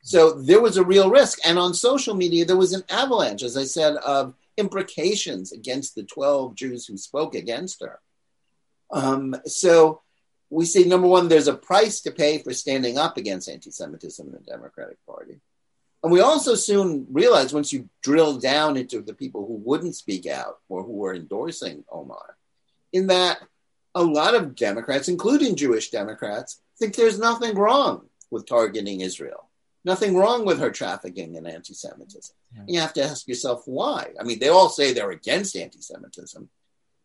So 0.03 0.33
there 0.33 0.61
was 0.61 0.77
a 0.77 0.83
real 0.83 1.09
risk, 1.09 1.39
and 1.45 1.57
on 1.57 1.73
social 1.73 2.15
media 2.15 2.45
there 2.45 2.57
was 2.57 2.73
an 2.73 2.83
avalanche, 2.89 3.43
as 3.43 3.57
I 3.57 3.63
said, 3.63 3.95
of 3.97 4.33
imprecations 4.57 5.51
against 5.51 5.95
the 5.95 6.03
twelve 6.03 6.55
Jews 6.55 6.85
who 6.85 6.97
spoke 6.97 7.33
against 7.33 7.81
her. 7.81 7.99
Um, 8.91 9.35
so 9.45 10.01
we 10.51 10.65
see 10.65 10.83
number 10.83 11.07
one, 11.07 11.27
there's 11.27 11.47
a 11.47 11.53
price 11.53 12.01
to 12.01 12.11
pay 12.11 12.37
for 12.37 12.53
standing 12.53 12.97
up 12.97 13.17
against 13.17 13.49
anti 13.49 13.71
Semitism 13.71 14.27
in 14.27 14.33
the 14.33 14.39
Democratic 14.39 14.97
Party. 15.05 15.39
And 16.03 16.11
we 16.11 16.19
also 16.19 16.55
soon 16.55 17.07
realize 17.09 17.53
once 17.53 17.71
you 17.71 17.89
drill 18.03 18.37
down 18.37 18.75
into 18.75 19.01
the 19.01 19.13
people 19.13 19.45
who 19.45 19.61
wouldn't 19.63 19.95
speak 19.95 20.25
out 20.27 20.57
or 20.67 20.83
who 20.83 20.93
were 20.93 21.15
endorsing 21.15 21.85
Omar, 21.89 22.37
in 22.91 23.07
that 23.07 23.39
a 23.95 24.03
lot 24.03 24.35
of 24.35 24.55
Democrats, 24.55 25.07
including 25.07 25.55
Jewish 25.55 25.89
Democrats, 25.89 26.61
think 26.81 26.95
there's 26.95 27.19
nothing 27.19 27.55
wrong 27.55 28.07
with 28.31 28.47
targeting 28.47 29.01
Israel, 29.01 29.49
nothing 29.85 30.15
wrong 30.15 30.45
with 30.45 30.59
her 30.59 30.71
trafficking 30.71 31.35
in 31.35 31.45
anti 31.45 31.73
Semitism. 31.73 32.35
Yeah. 32.55 32.63
You 32.67 32.79
have 32.81 32.93
to 32.93 33.03
ask 33.03 33.27
yourself 33.27 33.63
why. 33.65 34.07
I 34.19 34.23
mean, 34.23 34.39
they 34.39 34.49
all 34.49 34.69
say 34.69 34.91
they're 34.91 35.11
against 35.11 35.55
anti 35.55 35.79
Semitism, 35.79 36.49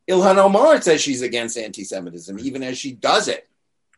Ilhan 0.08 0.36
Omar 0.36 0.80
says 0.80 1.00
she's 1.00 1.22
against 1.22 1.58
anti-Semitism, 1.58 2.38
even 2.38 2.62
as 2.62 2.78
she 2.78 2.92
does 2.92 3.28
it. 3.28 3.48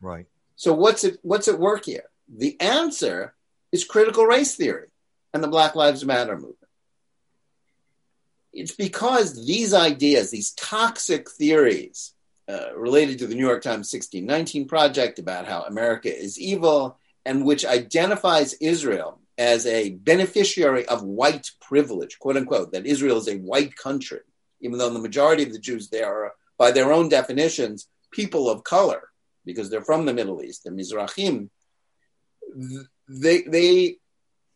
Right. 0.01 0.25
So 0.55 0.73
what's 0.73 1.03
it 1.03 1.19
what's 1.21 1.47
at 1.47 1.59
work 1.59 1.85
here? 1.85 2.03
The 2.27 2.59
answer 2.59 3.33
is 3.71 3.83
critical 3.83 4.25
race 4.25 4.55
theory 4.55 4.87
and 5.33 5.43
the 5.43 5.47
Black 5.47 5.75
Lives 5.75 6.03
Matter 6.03 6.35
movement. 6.35 6.57
It's 8.51 8.75
because 8.75 9.45
these 9.45 9.73
ideas, 9.73 10.31
these 10.31 10.51
toxic 10.51 11.29
theories 11.29 12.13
uh, 12.47 12.75
related 12.75 13.19
to 13.19 13.27
the 13.27 13.35
New 13.35 13.45
York 13.45 13.61
Times 13.61 13.93
1619 13.93 14.67
project 14.67 15.19
about 15.19 15.47
how 15.47 15.61
America 15.61 16.13
is 16.13 16.39
evil 16.39 16.97
and 17.25 17.45
which 17.45 17.65
identifies 17.65 18.53
Israel 18.53 19.19
as 19.37 19.67
a 19.67 19.91
beneficiary 19.91 20.85
of 20.87 21.03
white 21.03 21.51
privilege, 21.61 22.17
quote 22.17 22.37
unquote, 22.37 22.71
that 22.71 22.87
Israel 22.87 23.17
is 23.17 23.29
a 23.29 23.37
white 23.37 23.75
country 23.75 24.21
even 24.61 24.77
though 24.77 24.89
the 24.89 24.99
majority 24.99 25.43
of 25.43 25.53
the 25.53 25.59
Jews 25.59 25.89
there 25.89 26.07
are, 26.07 26.33
by 26.57 26.71
their 26.71 26.91
own 26.91 27.09
definitions, 27.09 27.87
people 28.11 28.49
of 28.49 28.63
color, 28.63 29.09
because 29.45 29.69
they're 29.69 29.81
from 29.81 30.05
the 30.05 30.13
Middle 30.13 30.41
East, 30.41 30.63
the 30.63 30.71
Mizrahim, 30.71 31.49
they, 33.07 33.41
they, 33.41 33.97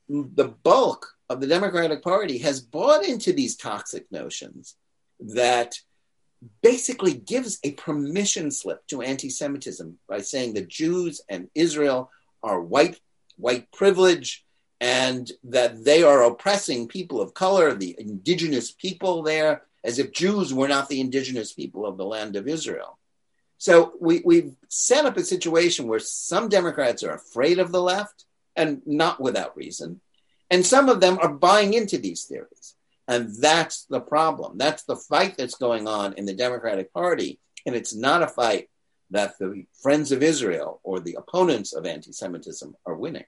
the 0.10 0.54
bulk 0.64 1.08
of 1.30 1.40
the 1.40 1.48
Democratic 1.48 2.04
Party 2.04 2.38
has 2.40 2.60
bought 2.62 3.06
into 3.06 3.34
these 3.34 3.56
toxic 3.56 4.12
notions 4.12 4.76
that 5.20 5.76
basically 6.62 7.14
gives 7.14 7.60
a 7.64 7.72
permission 7.72 8.52
slip 8.52 8.86
to 8.88 9.02
anti 9.02 9.30
Semitism 9.30 9.98
by 10.08 10.20
saying 10.20 10.54
the 10.54 10.66
Jews 10.66 11.22
and 11.30 11.50
Israel 11.56 12.12
are 12.42 12.62
white 12.62 13.00
white 13.38 13.72
privilege 13.72 14.46
and 14.80 15.32
that 15.46 15.84
they 15.84 16.04
are 16.04 16.24
oppressing 16.24 16.88
people 16.88 17.22
of 17.22 17.34
color, 17.34 17.74
the 17.74 17.96
indigenous 17.98 18.72
people 18.72 19.24
there, 19.24 19.64
as 19.84 20.00
if 20.00 20.12
Jews 20.12 20.54
were 20.54 20.68
not 20.68 20.90
the 20.90 21.02
indigenous 21.02 21.54
people 21.54 21.86
of 21.86 21.98
the 21.98 22.06
land 22.06 22.36
of 22.36 22.48
Israel. 22.48 22.98
So 23.58 23.94
we, 24.00 24.22
we've 24.26 24.54
set 24.68 25.06
up 25.06 25.18
a 25.18 25.24
situation 25.24 25.88
where 25.88 26.00
some 26.00 26.50
Democrats 26.50 27.04
are 27.04 27.14
afraid 27.14 27.60
of 27.60 27.72
the 27.72 27.82
left, 27.82 28.26
and 28.56 28.82
not 28.86 29.20
without 29.20 29.58
reason, 29.58 30.02
and 30.50 30.66
some 30.66 30.90
of 30.90 31.02
them 31.02 31.18
are 31.20 31.34
buying 31.34 31.74
into 31.74 31.98
these 31.98 32.26
theories. 32.26 32.76
And 33.08 33.36
that's 33.42 33.86
the 33.86 34.00
problem. 34.00 34.58
That's 34.58 34.84
the 34.84 34.96
fight 34.96 35.36
that's 35.38 35.56
going 35.56 35.88
on 35.88 36.14
in 36.14 36.26
the 36.26 36.34
Democratic 36.34 36.94
Party. 36.94 37.40
And 37.66 37.76
it's 37.76 37.96
not 37.96 38.22
a 38.22 38.28
fight 38.28 38.70
that 39.12 39.38
the 39.40 39.66
friends 39.82 40.12
of 40.12 40.24
Israel 40.24 40.80
or 40.84 41.00
the 41.00 41.16
opponents 41.16 41.74
of 41.74 41.86
anti 41.86 42.12
Semitism 42.12 42.76
are 42.86 42.96
winning. 42.96 43.26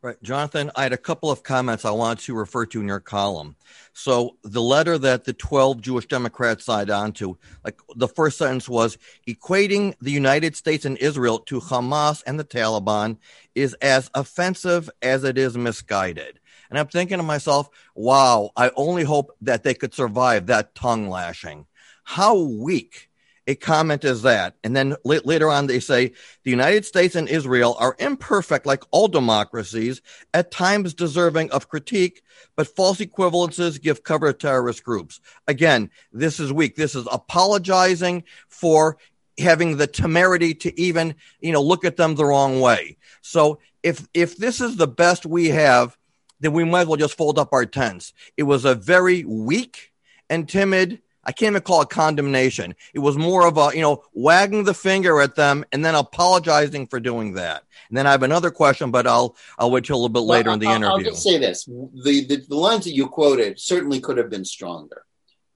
Right. 0.00 0.22
Jonathan, 0.22 0.70
I 0.76 0.84
had 0.84 0.92
a 0.92 0.96
couple 0.96 1.28
of 1.28 1.42
comments 1.42 1.84
I 1.84 1.90
wanted 1.90 2.22
to 2.24 2.34
refer 2.34 2.66
to 2.66 2.80
in 2.80 2.86
your 2.86 3.00
column. 3.00 3.56
So 3.92 4.36
the 4.44 4.62
letter 4.62 4.96
that 4.96 5.24
the 5.24 5.32
12 5.32 5.80
Jewish 5.80 6.06
Democrats 6.06 6.64
signed 6.64 6.88
on 6.88 7.10
to, 7.14 7.36
like 7.64 7.80
the 7.96 8.06
first 8.06 8.38
sentence 8.38 8.68
was 8.68 8.96
equating 9.26 9.94
the 10.00 10.12
United 10.12 10.54
States 10.54 10.84
and 10.84 10.96
Israel 10.98 11.40
to 11.40 11.60
Hamas 11.60 12.22
and 12.28 12.38
the 12.38 12.44
Taliban 12.44 13.16
is 13.56 13.74
as 13.82 14.08
offensive 14.14 14.88
as 15.02 15.24
it 15.24 15.36
is 15.36 15.58
misguided. 15.58 16.38
And 16.70 16.78
I'm 16.78 16.86
thinking 16.86 17.16
to 17.16 17.24
myself, 17.24 17.68
wow, 17.96 18.50
I 18.56 18.70
only 18.76 19.02
hope 19.02 19.36
that 19.40 19.64
they 19.64 19.74
could 19.74 19.94
survive 19.94 20.46
that 20.46 20.76
tongue 20.76 21.08
lashing. 21.08 21.66
How 22.04 22.36
weak 22.36 23.07
a 23.48 23.54
comment 23.54 24.04
is 24.04 24.22
that. 24.22 24.54
And 24.62 24.76
then 24.76 24.94
later 25.04 25.50
on, 25.50 25.66
they 25.66 25.80
say 25.80 26.12
the 26.44 26.50
United 26.50 26.84
States 26.84 27.16
and 27.16 27.26
Israel 27.28 27.74
are 27.80 27.96
imperfect, 27.98 28.66
like 28.66 28.84
all 28.90 29.08
democracies, 29.08 30.02
at 30.34 30.50
times 30.50 30.92
deserving 30.92 31.50
of 31.50 31.68
critique, 31.68 32.22
but 32.56 32.76
false 32.76 32.98
equivalences 32.98 33.80
give 33.80 34.04
cover 34.04 34.32
to 34.32 34.38
terrorist 34.38 34.84
groups. 34.84 35.20
Again, 35.48 35.90
this 36.12 36.38
is 36.38 36.52
weak. 36.52 36.76
This 36.76 36.94
is 36.94 37.08
apologizing 37.10 38.24
for 38.48 38.98
having 39.38 39.78
the 39.78 39.86
temerity 39.86 40.52
to 40.52 40.78
even, 40.78 41.14
you 41.40 41.52
know, 41.52 41.62
look 41.62 41.86
at 41.86 41.96
them 41.96 42.16
the 42.16 42.26
wrong 42.26 42.60
way. 42.60 42.98
So 43.22 43.60
if 43.82 44.06
if 44.12 44.36
this 44.36 44.60
is 44.60 44.76
the 44.76 44.88
best 44.88 45.24
we 45.24 45.48
have, 45.48 45.96
then 46.40 46.52
we 46.52 46.64
might 46.64 46.82
as 46.82 46.86
well 46.88 46.96
just 46.96 47.16
fold 47.16 47.38
up 47.38 47.52
our 47.52 47.64
tents. 47.64 48.12
It 48.36 48.42
was 48.42 48.66
a 48.66 48.74
very 48.74 49.24
weak 49.24 49.92
and 50.28 50.46
timid 50.46 51.00
I 51.28 51.32
can't 51.32 51.52
even 51.52 51.60
call 51.60 51.82
it 51.82 51.90
condemnation. 51.90 52.74
It 52.94 53.00
was 53.00 53.18
more 53.18 53.46
of 53.46 53.58
a, 53.58 53.70
you 53.74 53.82
know, 53.82 54.02
wagging 54.14 54.64
the 54.64 54.72
finger 54.72 55.20
at 55.20 55.34
them 55.34 55.62
and 55.72 55.84
then 55.84 55.94
apologizing 55.94 56.86
for 56.86 57.00
doing 57.00 57.34
that. 57.34 57.64
And 57.90 57.98
then 57.98 58.06
I 58.06 58.12
have 58.12 58.22
another 58.22 58.50
question, 58.50 58.90
but 58.90 59.06
I'll 59.06 59.36
I'll 59.58 59.70
wait 59.70 59.84
till 59.84 59.96
a 59.96 59.98
little 59.98 60.08
bit 60.08 60.20
later 60.20 60.48
well, 60.48 60.54
in 60.54 60.60
the 60.60 60.68
I'll, 60.68 60.76
interview. 60.76 61.08
I'll 61.08 61.10
just 61.12 61.22
say 61.22 61.36
this: 61.36 61.66
the, 61.66 62.24
the, 62.26 62.44
the 62.48 62.56
lines 62.56 62.84
that 62.84 62.94
you 62.94 63.08
quoted 63.08 63.60
certainly 63.60 64.00
could 64.00 64.16
have 64.16 64.30
been 64.30 64.46
stronger, 64.46 65.04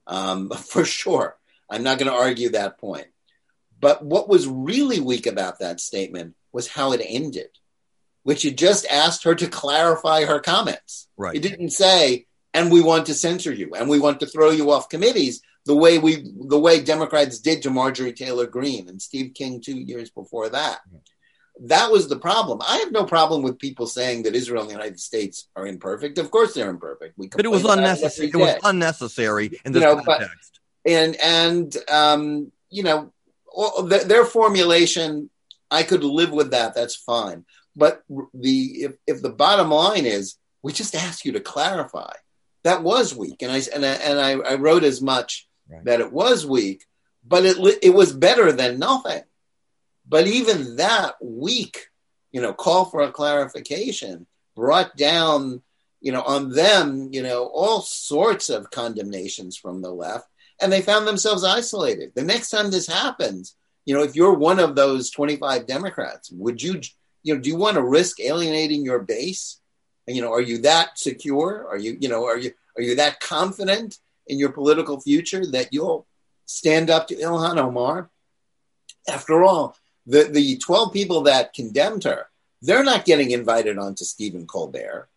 um, 0.05 0.49
for 0.69 0.85
sure. 0.85 1.37
I'm 1.71 1.81
not 1.81 1.97
going 1.97 2.11
to 2.11 2.17
argue 2.17 2.49
that 2.49 2.77
point. 2.77 3.07
But 3.79 4.05
what 4.05 4.29
was 4.29 4.47
really 4.47 4.99
weak 4.99 5.25
about 5.25 5.57
that 5.59 5.81
statement 5.81 6.35
was 6.51 6.67
how 6.67 6.91
it 6.91 7.01
ended, 7.03 7.49
which 8.21 8.45
it 8.45 8.57
just 8.57 8.85
asked 8.91 9.23
her 9.23 9.33
to 9.33 9.47
clarify 9.47 10.25
her 10.25 10.39
comments. 10.39 11.07
Right. 11.17 11.35
It 11.35 11.41
didn't 11.41 11.71
say, 11.71 12.27
and 12.53 12.71
we 12.71 12.81
want 12.81 13.07
to 13.07 13.15
censor 13.15 13.51
you, 13.51 13.73
and 13.73 13.89
we 13.89 13.99
want 13.99 14.19
to 14.19 14.27
throw 14.27 14.51
you 14.51 14.69
off 14.69 14.87
committees 14.87 15.41
the 15.65 15.75
way 15.75 15.97
we 15.97 16.31
the 16.47 16.59
way 16.59 16.81
Democrats 16.81 17.39
did 17.39 17.61
to 17.63 17.69
Marjorie 17.69 18.13
Taylor 18.13 18.47
Greene 18.47 18.89
and 18.89 19.01
Steve 19.01 19.33
King 19.33 19.61
two 19.61 19.77
years 19.77 20.09
before 20.09 20.49
that. 20.49 20.79
That 21.61 21.91
was 21.91 22.07
the 22.07 22.17
problem. 22.17 22.61
I 22.67 22.77
have 22.77 22.91
no 22.91 23.05
problem 23.05 23.43
with 23.43 23.59
people 23.59 23.85
saying 23.85 24.23
that 24.23 24.35
Israel 24.35 24.61
and 24.61 24.69
the 24.69 24.73
United 24.73 24.99
States 24.99 25.47
are 25.55 25.67
imperfect. 25.67 26.17
Of 26.17 26.31
course, 26.31 26.53
they're 26.53 26.69
imperfect. 26.69 27.17
We 27.17 27.27
but 27.27 27.45
it 27.45 27.49
was 27.49 27.63
unnecessary. 27.63 28.29
It, 28.29 28.35
it 28.35 28.37
was 28.37 28.55
unnecessary 28.63 29.59
in 29.63 29.71
this 29.71 29.81
you 29.81 29.87
know, 29.87 30.01
context. 30.01 30.59
But, 30.83 30.91
and 30.91 31.15
and 31.17 31.77
um, 31.89 32.51
you 32.69 32.83
know 32.83 33.13
their 33.83 34.25
formulation, 34.25 35.29
I 35.69 35.83
could 35.83 36.03
live 36.03 36.31
with 36.31 36.51
that. 36.51 36.73
That's 36.73 36.95
fine. 36.95 37.45
But 37.75 38.03
the 38.33 38.83
if, 38.83 38.93
if 39.07 39.21
the 39.21 39.29
bottom 39.29 39.69
line 39.69 40.05
is 40.05 40.35
we 40.61 40.73
just 40.73 40.95
ask 40.95 41.23
you 41.25 41.33
to 41.33 41.39
clarify, 41.39 42.13
that 42.63 42.83
was 42.83 43.15
weak, 43.15 43.41
and 43.41 43.51
I 43.51 43.61
and 43.73 43.85
I, 43.85 43.93
and 43.93 44.19
I, 44.19 44.31
I 44.51 44.55
wrote 44.55 44.83
as 44.83 45.01
much 45.01 45.47
right. 45.69 45.83
that 45.85 46.01
it 46.01 46.11
was 46.11 46.45
weak, 46.45 46.85
but 47.25 47.45
it 47.45 47.57
it 47.81 47.93
was 47.93 48.13
better 48.13 48.51
than 48.51 48.79
nothing. 48.79 49.23
But 50.07 50.27
even 50.27 50.77
that 50.77 51.15
weak, 51.21 51.87
you 52.31 52.41
know, 52.41 52.53
call 52.53 52.85
for 52.85 53.01
a 53.01 53.11
clarification 53.11 54.27
brought 54.55 54.95
down, 54.95 55.61
you 56.01 56.11
know, 56.11 56.21
on 56.21 56.51
them, 56.51 57.09
you 57.11 57.23
know, 57.23 57.45
all 57.45 57.81
sorts 57.81 58.49
of 58.49 58.71
condemnations 58.71 59.57
from 59.57 59.81
the 59.81 59.91
left, 59.91 60.27
and 60.61 60.71
they 60.71 60.81
found 60.81 61.07
themselves 61.07 61.43
isolated. 61.43 62.11
The 62.15 62.23
next 62.23 62.49
time 62.49 62.69
this 62.69 62.87
happens, 62.87 63.55
you 63.85 63.95
know, 63.95 64.03
if 64.03 64.15
you're 64.15 64.33
one 64.33 64.59
of 64.59 64.75
those 64.75 65.09
25 65.11 65.65
Democrats, 65.67 66.31
would 66.31 66.61
you, 66.61 66.81
you 67.23 67.35
know, 67.35 67.41
do 67.41 67.49
you 67.49 67.55
want 67.55 67.75
to 67.75 67.83
risk 67.83 68.19
alienating 68.19 68.83
your 68.83 68.99
base? 68.99 69.59
You 70.07 70.21
know, 70.21 70.33
are 70.33 70.41
you 70.41 70.59
that 70.59 70.97
secure? 70.99 71.65
Are 71.69 71.77
you, 71.77 71.97
you 71.99 72.09
know, 72.09 72.25
are 72.25 72.37
you 72.37 72.51
are 72.77 72.81
you 72.81 72.95
that 72.95 73.19
confident 73.19 73.97
in 74.27 74.39
your 74.39 74.51
political 74.51 74.99
future 74.99 75.45
that 75.47 75.73
you'll 75.73 76.07
stand 76.45 76.89
up 76.89 77.07
to 77.07 77.15
Ilhan 77.15 77.57
Omar? 77.57 78.09
After 79.07 79.43
all, 79.43 79.75
the, 80.05 80.23
the 80.23 80.57
12 80.57 80.93
people 80.93 81.21
that 81.21 81.53
condemned 81.53 82.03
her, 82.03 82.27
they're 82.61 82.83
not 82.83 83.05
getting 83.05 83.31
invited 83.31 83.77
onto 83.77 84.05
Stephen 84.05 84.47
Colbert. 84.47 85.09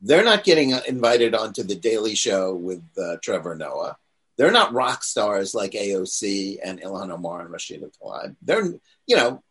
They're 0.00 0.24
not 0.24 0.44
getting 0.44 0.72
invited 0.86 1.34
onto 1.34 1.62
The 1.62 1.74
Daily 1.74 2.14
Show 2.14 2.54
with 2.54 2.82
uh, 2.98 3.16
Trevor 3.22 3.54
Noah. 3.54 3.96
They're 4.36 4.50
not 4.50 4.72
rock 4.72 5.04
stars 5.04 5.54
like 5.54 5.72
AOC 5.72 6.58
and 6.62 6.80
Ilhan 6.80 7.10
Omar 7.10 7.42
and 7.42 7.50
Rashida 7.50 7.90
Tlaib. 7.96 8.36
They're, 8.42 8.64
you 9.06 9.16
know, 9.16 9.42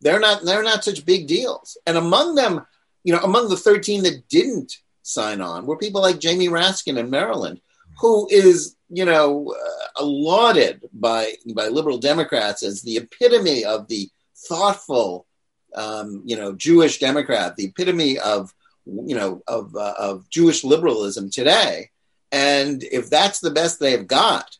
they're 0.00 0.20
not 0.20 0.42
they're 0.44 0.62
not 0.62 0.84
such 0.84 1.04
big 1.04 1.26
deals. 1.26 1.76
And 1.86 1.96
among 1.96 2.34
them, 2.34 2.66
you 3.04 3.12
know, 3.12 3.20
among 3.20 3.48
the 3.48 3.56
13 3.56 4.04
that 4.04 4.28
didn't 4.28 4.78
sign 5.02 5.40
on 5.40 5.66
were 5.66 5.76
people 5.76 6.00
like 6.00 6.18
Jamie 6.18 6.48
Raskin 6.48 6.98
in 6.98 7.10
Maryland, 7.10 7.60
who 8.00 8.26
is, 8.30 8.76
you 8.88 9.04
know, 9.04 9.54
uh, 9.98 10.04
lauded 10.04 10.80
by 10.92 11.34
by 11.54 11.68
liberal 11.68 11.98
Democrats 11.98 12.62
as 12.62 12.82
the 12.82 12.96
epitome 12.96 13.64
of 13.64 13.88
the 13.88 14.08
thoughtful, 14.48 15.26
um, 15.74 16.22
you 16.24 16.36
know, 16.36 16.52
Jewish 16.54 16.98
Democrat, 16.98 17.56
the 17.56 17.66
epitome 17.66 18.18
of, 18.18 18.54
you 18.86 19.14
know, 19.14 19.42
of 19.46 19.76
uh, 19.76 19.94
of 19.98 20.28
Jewish 20.30 20.64
liberalism 20.64 21.30
today. 21.30 21.90
And 22.32 22.82
if 22.84 23.10
that's 23.10 23.40
the 23.40 23.50
best 23.50 23.80
they've 23.80 24.06
got, 24.06 24.56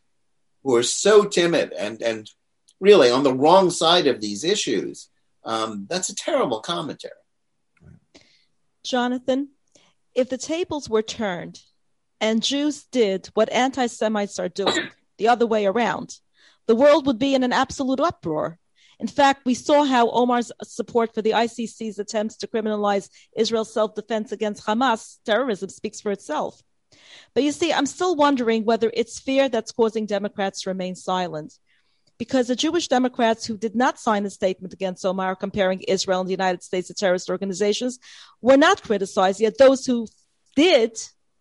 who 0.62 0.76
are 0.76 0.82
so 0.82 1.24
timid 1.24 1.72
and 1.72 2.02
and 2.02 2.30
really 2.78 3.10
on 3.10 3.22
the 3.22 3.34
wrong 3.34 3.70
side 3.70 4.06
of 4.06 4.20
these 4.20 4.44
issues, 4.44 5.08
um, 5.44 5.86
that's 5.88 6.10
a 6.10 6.14
terrible 6.14 6.60
commentary. 6.60 7.12
Jonathan, 8.84 9.50
if 10.14 10.28
the 10.28 10.38
tables 10.38 10.88
were 10.88 11.02
turned 11.02 11.60
and 12.20 12.42
Jews 12.42 12.84
did 12.90 13.26
what 13.34 13.50
anti 13.52 13.86
Semites 13.86 14.38
are 14.38 14.48
doing, 14.48 14.90
the 15.18 15.28
other 15.28 15.46
way 15.46 15.66
around, 15.66 16.18
the 16.66 16.76
world 16.76 17.06
would 17.06 17.18
be 17.18 17.34
in 17.34 17.42
an 17.42 17.52
absolute 17.52 18.00
uproar. 18.00 18.58
In 18.98 19.06
fact, 19.06 19.46
we 19.46 19.54
saw 19.54 19.84
how 19.84 20.10
Omar's 20.10 20.52
support 20.62 21.14
for 21.14 21.22
the 21.22 21.30
ICC's 21.30 21.98
attempts 21.98 22.36
to 22.38 22.46
criminalize 22.46 23.08
Israel's 23.34 23.72
self 23.72 23.94
defense 23.94 24.30
against 24.32 24.66
Hamas 24.66 25.18
terrorism 25.24 25.70
speaks 25.70 26.00
for 26.00 26.12
itself. 26.12 26.62
But 27.34 27.44
you 27.44 27.52
see, 27.52 27.72
I'm 27.72 27.86
still 27.86 28.14
wondering 28.14 28.64
whether 28.64 28.90
it's 28.92 29.18
fear 29.18 29.48
that's 29.48 29.72
causing 29.72 30.06
Democrats 30.06 30.62
to 30.62 30.70
remain 30.70 30.94
silent 30.96 31.54
because 32.18 32.48
the 32.48 32.56
Jewish 32.56 32.88
Democrats 32.88 33.46
who 33.46 33.56
did 33.56 33.74
not 33.74 33.98
sign 33.98 34.26
a 34.26 34.30
statement 34.30 34.74
against 34.74 35.06
Omar 35.06 35.34
comparing 35.36 35.80
Israel 35.80 36.20
and 36.20 36.28
the 36.28 36.32
United 36.32 36.62
States 36.62 36.88
to 36.88 36.94
terrorist 36.94 37.30
organizations 37.30 37.98
were 38.42 38.58
not 38.58 38.82
criticized, 38.82 39.40
yet 39.40 39.56
those 39.56 39.86
who 39.86 40.06
did 40.54 40.98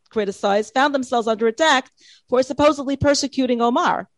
criticize 0.09 0.71
found 0.71 0.93
themselves 0.93 1.27
under 1.27 1.47
attack 1.47 1.89
for 2.27 2.43
supposedly 2.43 2.97
persecuting 2.97 3.61
Omar. 3.61 4.09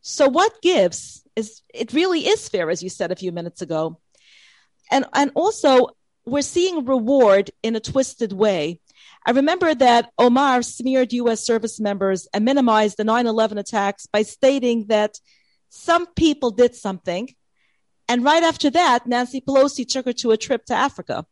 So 0.00 0.28
what 0.28 0.62
gives 0.62 1.22
is 1.36 1.62
it 1.72 1.92
really 1.92 2.20
is 2.20 2.48
fair, 2.48 2.70
as 2.70 2.82
you 2.82 2.88
said 2.88 3.12
a 3.12 3.16
few 3.16 3.32
minutes 3.32 3.62
ago. 3.62 4.00
And 4.90 5.04
and 5.12 5.30
also 5.34 5.88
we're 6.24 6.42
seeing 6.42 6.84
reward 6.84 7.50
in 7.62 7.76
a 7.76 7.80
twisted 7.80 8.32
way. 8.32 8.80
I 9.24 9.32
remember 9.32 9.74
that 9.74 10.10
Omar 10.18 10.62
smeared 10.62 11.12
US 11.12 11.44
service 11.44 11.80
members 11.80 12.28
and 12.32 12.44
minimized 12.44 12.96
the 12.96 13.04
9-11 13.04 13.58
attacks 13.58 14.06
by 14.06 14.22
stating 14.22 14.86
that 14.86 15.18
some 15.70 16.06
people 16.06 16.50
did 16.50 16.74
something. 16.74 17.28
And 18.08 18.24
right 18.24 18.42
after 18.42 18.70
that, 18.70 19.06
Nancy 19.06 19.40
Pelosi 19.40 19.86
took 19.86 20.06
her 20.06 20.12
to 20.14 20.30
a 20.30 20.36
trip 20.36 20.64
to 20.66 20.74
Africa. 20.74 21.26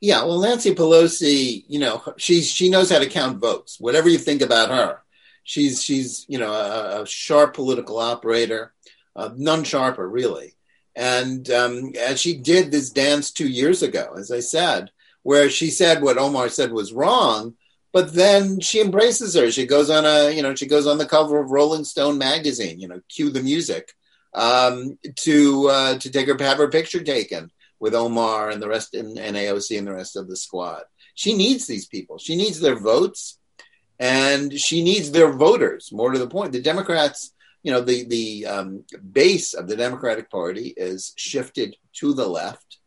Yeah, 0.00 0.24
well, 0.24 0.40
Nancy 0.40 0.74
Pelosi, 0.74 1.64
you 1.68 1.78
know, 1.78 2.02
she's 2.16 2.50
she 2.50 2.68
knows 2.68 2.90
how 2.90 2.98
to 2.98 3.08
count 3.08 3.38
votes. 3.38 3.80
Whatever 3.80 4.08
you 4.08 4.18
think 4.18 4.42
about 4.42 4.70
her, 4.70 5.00
she's 5.44 5.82
she's 5.82 6.26
you 6.28 6.38
know 6.38 6.52
a, 6.52 7.02
a 7.02 7.06
sharp 7.06 7.54
political 7.54 7.98
operator, 7.98 8.72
uh, 9.16 9.30
none 9.36 9.64
sharper 9.64 10.08
really. 10.08 10.54
And, 10.96 11.50
um, 11.50 11.92
and 11.98 12.18
she 12.18 12.36
did 12.36 12.70
this 12.70 12.90
dance 12.90 13.30
two 13.30 13.48
years 13.48 13.82
ago, 13.82 14.14
as 14.16 14.30
I 14.30 14.40
said, 14.40 14.90
where 15.22 15.50
she 15.50 15.70
said 15.70 16.02
what 16.02 16.18
Omar 16.18 16.48
said 16.48 16.72
was 16.72 16.92
wrong, 16.92 17.54
but 17.92 18.12
then 18.12 18.60
she 18.60 18.80
embraces 18.80 19.34
her. 19.34 19.50
She 19.50 19.66
goes 19.66 19.90
on 19.90 20.04
a, 20.04 20.30
you 20.30 20.42
know, 20.42 20.54
she 20.54 20.66
goes 20.66 20.86
on 20.86 20.98
the 20.98 21.06
cover 21.06 21.40
of 21.40 21.50
Rolling 21.50 21.84
Stone 21.84 22.18
magazine, 22.18 22.78
you 22.78 22.88
know, 22.88 23.00
cue 23.08 23.30
the 23.30 23.42
music, 23.42 23.92
um, 24.34 24.98
to 25.16 25.68
uh, 25.68 25.98
to 25.98 26.10
take 26.10 26.28
her 26.28 26.36
have 26.38 26.58
her 26.58 26.68
picture 26.68 27.02
taken 27.02 27.50
with 27.84 27.94
Omar 27.94 28.48
and 28.48 28.62
the 28.62 28.66
rest 28.66 28.94
and, 28.94 29.18
and 29.18 29.36
AOC 29.36 29.76
and 29.76 29.86
the 29.86 29.92
rest 29.92 30.16
of 30.16 30.26
the 30.26 30.36
squad. 30.36 30.84
She 31.14 31.34
needs 31.34 31.66
these 31.66 31.86
people. 31.86 32.16
She 32.16 32.34
needs 32.34 32.58
their 32.58 32.76
votes, 32.76 33.38
and 34.00 34.58
she 34.58 34.82
needs 34.82 35.10
their 35.10 35.30
voters. 35.30 35.92
More 35.92 36.10
to 36.10 36.18
the 36.18 36.26
point, 36.26 36.52
the 36.52 36.62
Democrats, 36.62 37.34
you 37.62 37.70
know, 37.70 37.82
the 37.82 38.04
the 38.04 38.46
um, 38.46 38.84
base 39.12 39.52
of 39.52 39.68
the 39.68 39.76
Democratic 39.76 40.30
Party 40.30 40.72
is 40.74 41.12
shifted 41.16 41.76
to 42.00 42.14
the 42.14 42.26
left. 42.26 42.78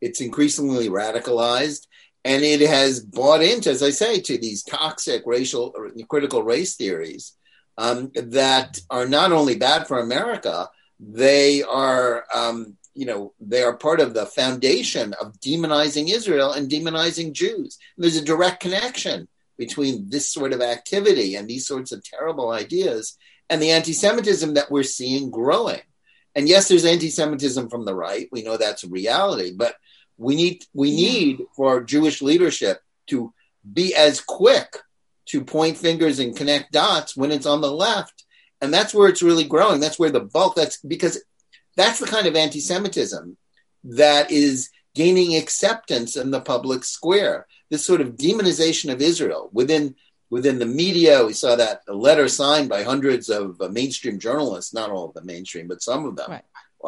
It's 0.00 0.20
increasingly 0.20 0.88
radicalized, 0.88 1.86
and 2.24 2.42
it 2.42 2.62
has 2.62 2.98
bought 2.98 3.42
into, 3.44 3.70
as 3.70 3.80
I 3.80 3.90
say, 3.90 4.18
to 4.22 4.38
these 4.38 4.64
toxic 4.64 5.22
racial 5.24 5.72
critical 6.08 6.42
race 6.42 6.74
theories 6.74 7.36
um, 7.78 8.10
that 8.16 8.80
are 8.90 9.06
not 9.06 9.30
only 9.30 9.54
bad 9.54 9.86
for 9.86 10.00
America, 10.00 10.68
they 10.98 11.62
are 11.62 12.24
um, 12.34 12.76
you 12.94 13.06
know 13.06 13.32
they 13.40 13.62
are 13.62 13.76
part 13.76 14.00
of 14.00 14.14
the 14.14 14.26
foundation 14.26 15.14
of 15.20 15.40
demonizing 15.40 16.08
Israel 16.08 16.52
and 16.52 16.70
demonizing 16.70 17.32
Jews. 17.32 17.78
And 17.96 18.04
there's 18.04 18.16
a 18.16 18.24
direct 18.24 18.60
connection 18.60 19.28
between 19.58 20.08
this 20.08 20.28
sort 20.28 20.52
of 20.52 20.60
activity 20.60 21.36
and 21.36 21.48
these 21.48 21.66
sorts 21.66 21.92
of 21.92 22.04
terrible 22.04 22.50
ideas 22.50 23.16
and 23.48 23.60
the 23.60 23.70
anti-Semitism 23.70 24.54
that 24.54 24.70
we're 24.70 24.82
seeing 24.82 25.30
growing. 25.30 25.80
And 26.34 26.48
yes, 26.48 26.68
there's 26.68 26.84
anti-Semitism 26.84 27.68
from 27.68 27.84
the 27.84 27.94
right. 27.94 28.28
We 28.32 28.42
know 28.42 28.56
that's 28.56 28.84
a 28.84 28.88
reality, 28.88 29.52
but 29.54 29.74
we 30.16 30.34
need 30.36 30.64
we 30.72 30.94
need 30.94 31.42
for 31.56 31.82
Jewish 31.82 32.22
leadership 32.22 32.80
to 33.08 33.32
be 33.70 33.94
as 33.94 34.20
quick 34.20 34.78
to 35.26 35.44
point 35.44 35.76
fingers 35.76 36.18
and 36.18 36.36
connect 36.36 36.72
dots 36.72 37.16
when 37.16 37.30
it's 37.30 37.46
on 37.46 37.60
the 37.60 37.70
left. 37.70 38.24
And 38.60 38.72
that's 38.72 38.94
where 38.94 39.08
it's 39.08 39.22
really 39.22 39.44
growing. 39.44 39.80
That's 39.80 39.98
where 39.98 40.10
the 40.10 40.20
bulk 40.20 40.54
that's 40.54 40.78
because 40.78 41.22
that's 41.76 42.00
the 42.00 42.06
kind 42.06 42.26
of 42.26 42.36
anti-Semitism 42.36 43.36
that 43.84 44.30
is 44.30 44.70
gaining 44.94 45.36
acceptance 45.36 46.16
in 46.16 46.30
the 46.30 46.40
public 46.40 46.84
square. 46.84 47.46
This 47.70 47.86
sort 47.86 48.00
of 48.00 48.16
demonization 48.16 48.92
of 48.92 49.00
Israel 49.00 49.48
within 49.52 49.94
within 50.32 50.58
the 50.58 50.66
media. 50.66 51.24
We 51.24 51.34
saw 51.34 51.56
that 51.56 51.82
a 51.86 51.92
letter 51.92 52.26
signed 52.26 52.70
by 52.70 52.82
hundreds 52.82 53.28
of 53.28 53.60
uh, 53.60 53.68
mainstream 53.68 54.18
journalists, 54.18 54.72
not 54.72 54.90
all 54.90 55.08
of 55.08 55.14
them 55.14 55.26
mainstream, 55.26 55.68
but 55.68 55.82
some 55.82 56.06
of 56.06 56.16
them. 56.16 56.30
Right. 56.30 56.44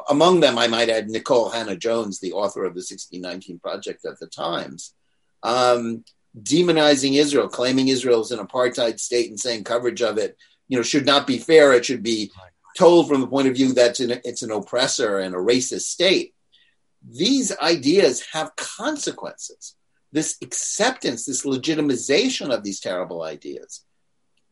Among 0.08 0.40
them, 0.40 0.58
I 0.58 0.66
might 0.66 0.88
add 0.88 1.10
Nicole 1.10 1.50
Hannah-Jones, 1.50 2.18
the 2.18 2.32
author 2.32 2.64
of 2.64 2.72
the 2.72 2.78
1619 2.78 3.58
Project 3.58 4.06
at 4.06 4.18
the 4.18 4.26
Times, 4.26 4.94
um, 5.42 6.04
demonizing 6.42 7.18
Israel, 7.18 7.48
claiming 7.48 7.88
Israel 7.88 8.22
is 8.22 8.30
an 8.30 8.44
apartheid 8.44 8.98
state 8.98 9.28
and 9.28 9.38
saying 9.38 9.64
coverage 9.64 10.00
of 10.00 10.16
it, 10.16 10.38
you 10.68 10.78
know, 10.78 10.82
should 10.82 11.04
not 11.04 11.26
be 11.26 11.36
fair. 11.36 11.74
It 11.74 11.84
should 11.84 12.02
be 12.02 12.32
told 12.76 13.08
from 13.08 13.20
the 13.20 13.26
point 13.26 13.48
of 13.48 13.54
view 13.54 13.72
that 13.74 14.00
it's 14.00 14.42
an 14.42 14.50
oppressor 14.50 15.18
and 15.18 15.34
a 15.34 15.38
racist 15.38 15.82
state. 15.82 16.34
These 17.06 17.56
ideas 17.58 18.24
have 18.32 18.56
consequences. 18.56 19.76
This 20.12 20.36
acceptance, 20.42 21.24
this 21.24 21.44
legitimization 21.44 22.54
of 22.54 22.62
these 22.62 22.80
terrible 22.80 23.22
ideas 23.22 23.84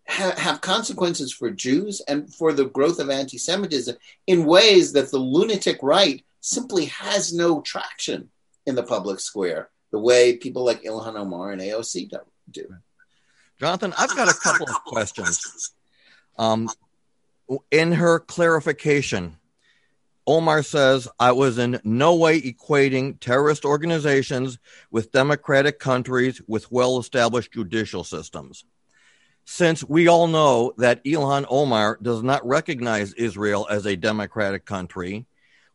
ha- 0.09 0.35
have 0.37 0.61
consequences 0.61 1.33
for 1.33 1.51
Jews 1.51 2.01
and 2.07 2.33
for 2.33 2.53
the 2.53 2.67
growth 2.67 2.99
of 2.99 3.11
anti 3.11 3.39
Semitism 3.39 3.97
in 4.27 4.45
ways 4.45 4.93
that 4.93 5.11
the 5.11 5.19
lunatic 5.19 5.79
right 5.83 6.25
simply 6.41 6.87
has 6.87 7.33
no 7.33 7.61
traction 7.61 8.31
in 8.67 8.75
the 8.75 8.83
public 8.83 9.21
square, 9.21 9.71
the 9.91 9.99
way 9.99 10.37
people 10.37 10.65
like 10.65 10.83
Ilhan 10.83 11.17
Omar 11.17 11.53
and 11.53 11.61
AOC 11.61 12.11
do. 12.51 12.67
Jonathan, 13.59 13.95
I've 13.97 14.15
got 14.17 14.29
a 14.29 14.35
couple, 14.35 14.69
of 14.69 14.85
questions. 14.85 15.73
Um, 16.37 16.69
in 17.71 17.93
her 17.93 18.21
clarification, 18.21 19.37
Omar 20.27 20.63
says, 20.63 21.09
I 21.19 21.33
was 21.33 21.59
in 21.59 21.81
no 21.83 22.15
way 22.15 22.41
equating 22.41 23.19
terrorist 23.19 23.65
organizations 23.65 24.59
with 24.91 25.11
democratic 25.11 25.81
countries 25.81 26.41
with 26.47 26.71
well 26.71 26.99
established 26.99 27.53
judicial 27.53 28.05
systems. 28.05 28.65
Since 29.45 29.83
we 29.83 30.07
all 30.07 30.29
know 30.29 30.75
that 30.79 31.05
Ilhan 31.05 31.47
Omar 31.49 31.99
does 32.01 32.23
not 32.23 32.47
recognize 32.47 33.13
Israel 33.15 33.67
as 33.69 33.87
a 33.87 33.97
democratic 33.97 34.65
country 34.65 35.27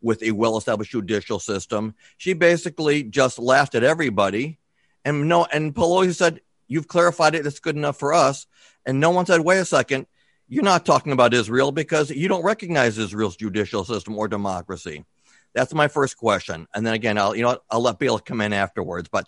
with 0.01 0.23
a 0.23 0.31
well 0.31 0.57
established 0.57 0.91
judicial 0.91 1.39
system, 1.39 1.93
she 2.15 2.31
basically 2.31 3.03
just 3.03 3.39
laughed 3.39 3.75
at 3.75 3.83
everybody. 3.83 4.59
And 5.03 5.27
no, 5.27 5.45
and 5.45 5.75
Pelosi 5.75 6.15
said, 6.15 6.41
You've 6.69 6.87
clarified 6.87 7.35
it, 7.35 7.45
it's 7.45 7.59
good 7.59 7.75
enough 7.75 7.97
for 7.97 8.13
us. 8.13 8.45
And 8.85 8.99
no 8.99 9.09
one 9.09 9.25
said, 9.25 9.41
Wait 9.41 9.57
a 9.57 9.65
second, 9.65 10.07
you're 10.47 10.63
not 10.63 10.85
talking 10.85 11.11
about 11.11 11.33
Israel 11.33 11.71
because 11.71 12.09
you 12.09 12.27
don't 12.27 12.43
recognize 12.43 12.97
Israel's 12.97 13.35
judicial 13.35 13.83
system 13.83 14.17
or 14.17 14.27
democracy. 14.27 15.05
That's 15.53 15.73
my 15.73 15.87
first 15.87 16.17
question. 16.17 16.67
And 16.73 16.85
then 16.85 16.93
again, 16.93 17.17
I'll 17.17 17.35
you 17.35 17.43
know 17.43 17.57
I'll 17.69 17.81
let 17.81 17.99
Bill 17.99 18.19
come 18.19 18.41
in 18.41 18.53
afterwards. 18.53 19.09
But 19.11 19.27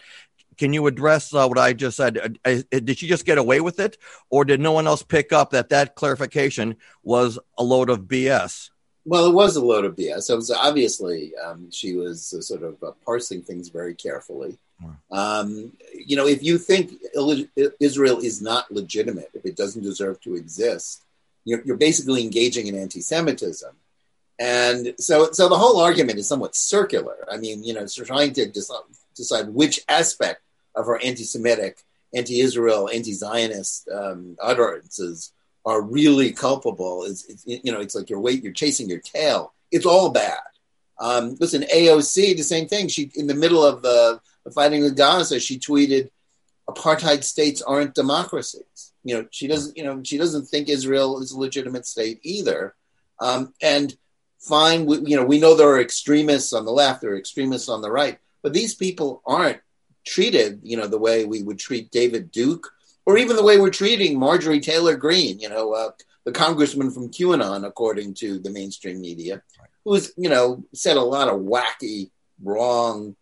can 0.57 0.73
you 0.73 0.87
address 0.87 1.33
uh, 1.33 1.47
what 1.47 1.57
I 1.57 1.73
just 1.73 1.97
said? 1.97 2.37
Uh, 2.45 2.61
did 2.69 2.97
she 2.97 3.07
just 3.07 3.25
get 3.25 3.37
away 3.37 3.61
with 3.61 3.79
it, 3.79 3.97
or 4.29 4.45
did 4.45 4.59
no 4.59 4.71
one 4.71 4.87
else 4.87 5.03
pick 5.03 5.33
up 5.33 5.51
that 5.51 5.69
that 5.69 5.95
clarification 5.95 6.75
was 7.03 7.39
a 7.57 7.63
load 7.63 7.89
of 7.89 8.01
BS? 8.01 8.69
Well, 9.05 9.25
it 9.25 9.33
was 9.33 9.55
a 9.55 9.63
load 9.63 9.85
of 9.85 9.95
BS. 9.95 10.29
It 10.29 10.35
was 10.35 10.51
obviously 10.51 11.33
um, 11.43 11.71
she 11.71 11.95
was 11.95 12.33
uh, 12.37 12.41
sort 12.41 12.63
of 12.63 12.83
uh, 12.83 12.91
parsing 13.05 13.41
things 13.41 13.69
very 13.69 13.95
carefully. 13.95 14.57
Um, 15.11 15.73
you 15.93 16.15
know, 16.15 16.27
if 16.27 16.41
you 16.41 16.57
think 16.57 16.93
Israel 17.79 18.19
is 18.19 18.41
not 18.41 18.71
legitimate, 18.71 19.29
if 19.33 19.45
it 19.45 19.57
doesn't 19.57 19.83
deserve 19.83 20.21
to 20.21 20.35
exist, 20.35 21.03
you're, 21.49 21.61
you're 21.65 21.77
basically 21.77 22.23
engaging 22.23 22.67
in 22.67 22.75
anti-Semitism. 22.75 23.75
And 24.39 24.93
so, 24.97 25.31
so 25.31 25.49
the 25.49 25.57
whole 25.57 25.81
argument 25.81 26.19
is 26.19 26.27
somewhat 26.27 26.55
circular. 26.55 27.17
I 27.29 27.37
mean, 27.37 27.63
you 27.63 27.73
know, 27.73 27.85
trying 27.87 28.33
to 28.33 28.45
decide, 28.45 28.83
decide 29.15 29.49
which 29.49 29.81
aspect 29.89 30.41
of 30.75 30.87
our 30.87 30.99
anti-Semitic, 31.03 31.83
anti-Israel, 32.15 32.89
anti-Zionist 32.89 33.89
um, 33.89 34.37
utterances 34.41 35.33
are 35.65 35.81
really 35.81 36.31
culpable. 36.31 37.03
Is 37.03 37.43
you 37.45 37.71
know, 37.71 37.81
it's 37.81 37.95
like 37.95 38.09
you're 38.09 38.19
wait, 38.19 38.43
you're 38.43 38.53
chasing 38.53 38.89
your 38.89 38.99
tail. 38.99 39.53
It's 39.71 39.85
all 39.85 40.09
bad. 40.09 40.39
Um, 40.99 41.35
listen, 41.39 41.63
AOC, 41.63 42.35
the 42.35 42.43
same 42.43 42.67
thing. 42.67 42.87
She 42.87 43.11
in 43.15 43.27
the 43.27 43.35
middle 43.35 43.65
of 43.65 43.81
the, 43.81 44.19
the 44.45 44.51
fighting 44.51 44.83
in 44.83 44.95
Gaza, 44.95 45.39
she 45.39 45.59
tweeted, 45.59 46.09
"Apartheid 46.69 47.23
states 47.23 47.61
aren't 47.61 47.93
democracies." 47.93 48.88
You 49.03 49.15
know 49.15 49.27
she 49.31 49.47
doesn't 49.47 49.77
you 49.77 49.83
know 49.83 50.01
she 50.03 50.17
doesn't 50.17 50.45
think 50.45 50.69
Israel 50.69 51.21
is 51.21 51.31
a 51.31 51.39
legitimate 51.39 51.85
state 51.85 52.19
either. 52.23 52.75
Um, 53.21 53.53
and 53.61 53.95
fine, 54.39 54.85
we, 54.85 54.99
you 54.99 55.15
know 55.15 55.25
we 55.25 55.39
know 55.39 55.55
there 55.55 55.69
are 55.69 55.81
extremists 55.81 56.53
on 56.53 56.65
the 56.65 56.71
left, 56.71 57.01
there 57.01 57.11
are 57.11 57.17
extremists 57.17 57.69
on 57.69 57.81
the 57.81 57.91
right, 57.91 58.17
but 58.41 58.53
these 58.53 58.75
people 58.75 59.21
aren't 59.25 59.59
treated 60.05 60.61
you 60.63 60.77
know 60.77 60.87
the 60.87 60.97
way 60.97 61.25
we 61.25 61.43
would 61.43 61.59
treat 61.59 61.91
David 61.91 62.31
Duke 62.31 62.71
or 63.09 63.17
even 63.17 63.35
the 63.35 63.43
way 63.43 63.59
we're 63.59 63.71
treating 63.71 64.19
Marjorie 64.19 64.59
Taylor 64.59 64.95
Greene, 64.95 65.39
you 65.39 65.49
know, 65.49 65.73
uh, 65.73 65.89
the 66.25 66.31
congressman 66.31 66.91
from 66.91 67.09
QAnon, 67.09 67.65
according 67.65 68.13
to 68.15 68.37
the 68.37 68.51
mainstream 68.51 69.01
media, 69.01 69.41
who's 69.83 70.11
you 70.15 70.29
know 70.29 70.63
said 70.73 70.95
a 70.95 71.01
lot 71.01 71.27
of 71.27 71.41
wacky, 71.41 72.11
wrong, 72.43 73.15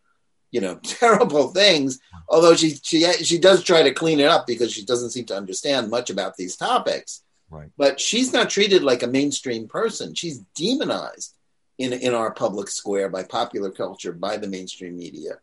you 0.50 0.60
know, 0.60 0.76
terrible 0.82 1.48
things. 1.48 1.98
Although 2.28 2.54
she 2.54 2.76
she 2.82 3.10
she 3.24 3.38
does 3.38 3.62
try 3.62 3.82
to 3.82 3.92
clean 3.92 4.20
it 4.20 4.26
up 4.26 4.46
because 4.46 4.72
she 4.72 4.84
doesn't 4.84 5.10
seem 5.10 5.26
to 5.26 5.36
understand 5.36 5.90
much 5.90 6.10
about 6.10 6.36
these 6.36 6.56
topics. 6.56 7.22
Right. 7.50 7.70
But 7.78 7.98
she's 7.98 8.32
not 8.32 8.50
treated 8.50 8.82
like 8.82 9.02
a 9.02 9.06
mainstream 9.06 9.68
person. 9.68 10.14
She's 10.14 10.40
demonized 10.54 11.34
in 11.78 11.92
in 11.92 12.14
our 12.14 12.32
public 12.32 12.68
square 12.68 13.08
by 13.08 13.22
popular 13.22 13.70
culture, 13.70 14.12
by 14.12 14.36
the 14.36 14.48
mainstream 14.48 14.96
media. 14.96 15.38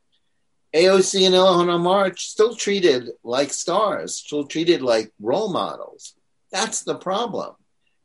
AOC 0.75 1.25
and 1.25 1.35
Ilhan 1.35 1.69
Omar 1.69 2.07
are 2.07 2.17
still 2.17 2.53
treated 2.53 3.11
like 3.23 3.53
stars, 3.53 4.17
still 4.17 4.45
treated 4.45 4.81
like 4.81 5.13
role 5.21 5.51
models. 5.51 6.15
That's 6.51 6.83
the 6.83 6.95
problem. 6.95 7.55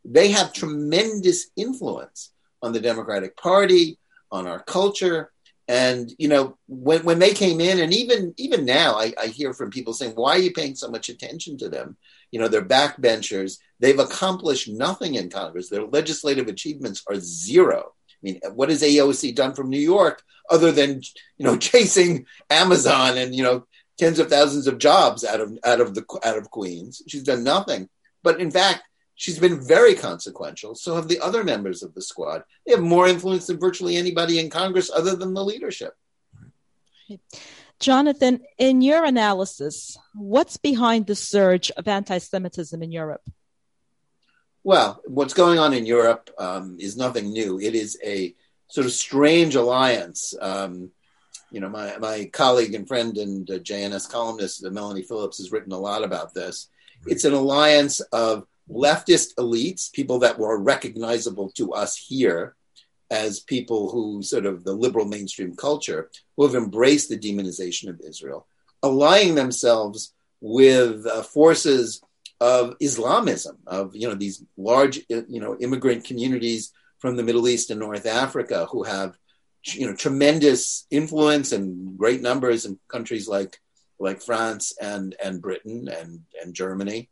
They 0.05 0.31
have 0.31 0.53
tremendous 0.53 1.51
influence 1.57 2.33
on 2.63 2.73
the 2.73 2.81
Democratic 2.81 3.37
Party, 3.37 3.99
on 4.31 4.47
our 4.47 4.61
culture, 4.61 5.33
and 5.71 6.13
you 6.19 6.27
know, 6.27 6.59
when 6.67 7.05
when 7.05 7.21
they 7.21 7.33
came 7.33 7.61
in, 7.61 7.79
and 7.79 7.95
even 7.95 8.35
even 8.37 8.65
now, 8.65 8.97
I, 8.97 9.13
I 9.17 9.27
hear 9.29 9.55
from 9.55 9.71
people 9.71 9.93
saying, 9.93 10.15
"Why 10.17 10.33
are 10.33 10.41
you 10.41 10.53
paying 10.53 10.75
so 10.75 10.91
much 10.91 11.09
attention 11.09 11.59
to 11.59 11.69
them?" 11.69 11.97
You 12.33 12.41
know, 12.41 12.49
they're 12.49 12.61
backbenchers. 12.61 13.59
They've 13.79 14.01
accomplished 14.01 14.69
nothing 14.69 15.15
in 15.15 15.31
Congress. 15.31 15.69
Their 15.69 15.87
legislative 15.87 16.49
achievements 16.49 17.05
are 17.09 17.21
zero. 17.21 17.93
I 18.09 18.19
mean, 18.21 18.41
what 18.53 18.69
has 18.69 18.83
AOC 18.83 19.37
done 19.37 19.55
from 19.55 19.71
New 19.71 19.79
York 19.79 20.25
other 20.51 20.73
than 20.73 21.03
you 21.39 21.47
know 21.47 21.57
chasing 21.71 22.27
Amazon 22.51 23.17
and 23.17 23.33
you 23.33 23.45
know 23.45 23.65
tens 23.97 24.19
of 24.19 24.29
thousands 24.29 24.67
of 24.67 24.79
jobs 24.79 25.25
out 25.25 25.41
of 25.41 25.57
out 25.65 25.81
of 25.81 25.95
the 25.95 26.05
out 26.25 26.37
of 26.37 26.51
Queens? 26.51 27.01
She's 27.07 27.23
done 27.23 27.45
nothing. 27.45 27.89
But 28.25 28.41
in 28.41 28.51
fact, 28.51 28.83
She's 29.21 29.39
been 29.39 29.61
very 29.61 29.95
consequential. 29.95 30.75
So 30.75 30.95
have 30.95 31.07
the 31.07 31.21
other 31.21 31.45
members 31.45 31.83
of 31.83 31.93
the 31.93 32.01
squad. 32.01 32.43
They 32.65 32.73
have 32.73 32.81
more 32.81 33.07
influence 33.07 33.49
than 33.49 33.61
virtually 33.61 33.99
anybody 33.99 34.39
in 34.39 34.49
Congress 34.49 34.91
other 34.91 35.15
than 35.15 35.35
the 35.35 35.45
leadership. 35.45 35.93
Jonathan, 37.81 38.41
in 38.57 38.81
your 38.81 39.05
analysis, 39.05 39.99
what's 40.15 40.57
behind 40.57 41.07
the 41.07 41.15
surge 41.15 41.71
of 41.73 41.87
anti 41.87 42.17
Semitism 42.17 42.83
in 42.83 42.93
Europe? 42.93 43.21
Well, 44.65 45.03
what's 45.05 45.35
going 45.35 45.59
on 45.59 45.75
in 45.75 45.85
Europe 45.85 46.31
um, 46.39 46.79
is 46.81 46.97
nothing 46.97 47.31
new. 47.31 47.61
It 47.61 47.75
is 47.75 47.99
a 48.03 48.35
sort 48.69 48.87
of 48.87 48.93
strange 48.93 49.55
alliance. 49.55 50.33
Um, 50.41 50.93
you 51.51 51.61
know, 51.61 51.69
my, 51.69 51.99
my 51.99 52.31
colleague 52.33 52.75
and 52.75 52.89
friend 52.89 53.19
and 53.19 53.51
uh, 53.51 53.59
JNS 53.59 54.11
columnist, 54.11 54.65
uh, 54.65 54.71
Melanie 54.71 55.03
Phillips, 55.03 55.37
has 55.37 55.53
written 55.53 55.73
a 55.73 55.79
lot 55.79 56.05
about 56.05 56.33
this. 56.33 56.71
It's 57.07 57.25
an 57.25 57.35
alliance 57.35 58.01
of 58.01 58.47
leftist 58.71 59.35
elites, 59.37 59.93
people 59.93 60.19
that 60.21 60.39
were 60.39 60.59
recognizable 60.59 61.51
to 61.57 61.73
us 61.73 61.97
here 61.97 62.55
as 63.11 63.41
people 63.41 63.91
who 63.91 64.23
sort 64.23 64.47
of 64.47 64.65
the 64.65 64.73
liberal 64.73 65.05
mainstream 65.05 65.57
culture, 65.57 66.11
who 66.37 66.47
have 66.47 66.55
embraced 66.55 67.09
the 67.09 67.19
demonization 67.19 67.89
of 67.89 68.01
Israel, 68.07 68.47
allying 68.83 69.35
themselves 69.35 70.15
with 70.41 71.07
uh, 71.07 71.23
forces 71.23 72.03
of 72.41 72.77
Islamism, 72.81 73.59
of 73.67 73.95
you 73.95 74.09
know 74.09 74.15
these 74.15 74.43
large 74.57 75.01
you 75.09 75.41
know 75.41 75.57
immigrant 75.59 76.05
communities 76.05 76.73
from 76.99 77.17
the 77.17 77.23
Middle 77.23 77.49
East 77.49 77.71
and 77.71 77.81
North 77.81 78.07
Africa 78.07 78.67
who 78.71 78.85
have 78.85 79.17
you 79.65 79.87
know 79.87 79.95
tremendous 79.95 80.87
influence 80.91 81.53
and 81.53 81.99
great 81.99 82.23
numbers 82.23 82.65
in 82.65 82.79
countries 82.89 83.29
like 83.29 83.59
like 83.99 84.23
France 84.23 84.73
and 84.81 85.15
and 85.23 85.43
Britain 85.43 85.89
and 85.89 86.21
and 86.43 86.55
Germany, 86.55 87.11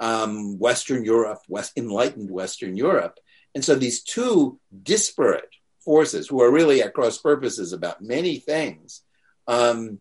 um, 0.00 0.58
Western 0.58 1.04
Europe, 1.04 1.40
West 1.48 1.72
enlightened 1.76 2.30
Western 2.30 2.76
Europe, 2.76 3.18
and 3.54 3.64
so 3.64 3.74
these 3.74 4.02
two 4.02 4.58
disparate 4.82 5.50
forces 5.84 6.28
who 6.28 6.42
are 6.42 6.50
really 6.50 6.82
at 6.82 6.94
cross 6.94 7.18
purposes 7.18 7.72
about 7.72 8.02
many 8.02 8.38
things. 8.38 9.02
Um, 9.46 10.00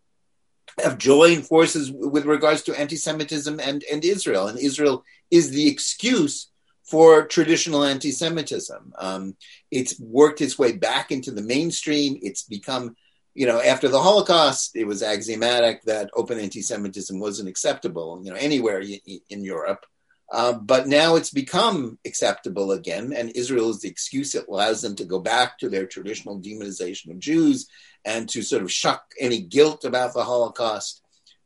have 0.83 0.97
joined 0.97 1.47
forces 1.47 1.91
with 1.91 2.25
regards 2.25 2.63
to 2.63 2.77
anti-Semitism 2.77 3.59
and, 3.59 3.83
and 3.91 4.03
Israel. 4.03 4.47
And 4.47 4.59
Israel 4.59 5.03
is 5.31 5.51
the 5.51 5.67
excuse 5.69 6.49
for 6.83 7.25
traditional 7.25 7.83
anti-Semitism. 7.83 8.93
Um, 8.97 9.35
it's 9.71 9.99
worked 9.99 10.41
its 10.41 10.59
way 10.59 10.73
back 10.73 11.11
into 11.11 11.31
the 11.31 11.41
mainstream. 11.41 12.19
It's 12.21 12.43
become, 12.43 12.95
you 13.35 13.45
know, 13.45 13.61
after 13.61 13.89
the 13.89 14.01
Holocaust, 14.01 14.75
it 14.75 14.85
was 14.85 15.03
axiomatic 15.03 15.83
that 15.83 16.09
open 16.15 16.39
anti-Semitism 16.39 17.19
wasn't 17.19 17.49
acceptable, 17.49 18.21
you 18.23 18.31
know, 18.31 18.37
anywhere 18.37 18.81
in 19.29 19.43
Europe. 19.43 19.85
Uh, 20.31 20.53
but 20.53 20.87
now 20.87 21.15
it's 21.15 21.29
become 21.29 21.99
acceptable 22.05 22.71
again, 22.71 23.13
and 23.13 23.29
Israel 23.35 23.69
is 23.69 23.81
the 23.81 23.89
excuse 23.89 24.31
that 24.31 24.47
allows 24.47 24.81
them 24.81 24.95
to 24.95 25.05
go 25.05 25.19
back 25.19 25.59
to 25.59 25.69
their 25.69 25.85
traditional 25.85 26.39
demonization 26.39 27.11
of 27.11 27.19
Jews 27.19 27.67
and 28.05 28.27
to 28.29 28.41
sort 28.41 28.63
of 28.63 28.71
shuck 28.71 29.03
any 29.19 29.41
guilt 29.41 29.85
about 29.85 30.13
the 30.13 30.23
Holocaust. 30.23 31.03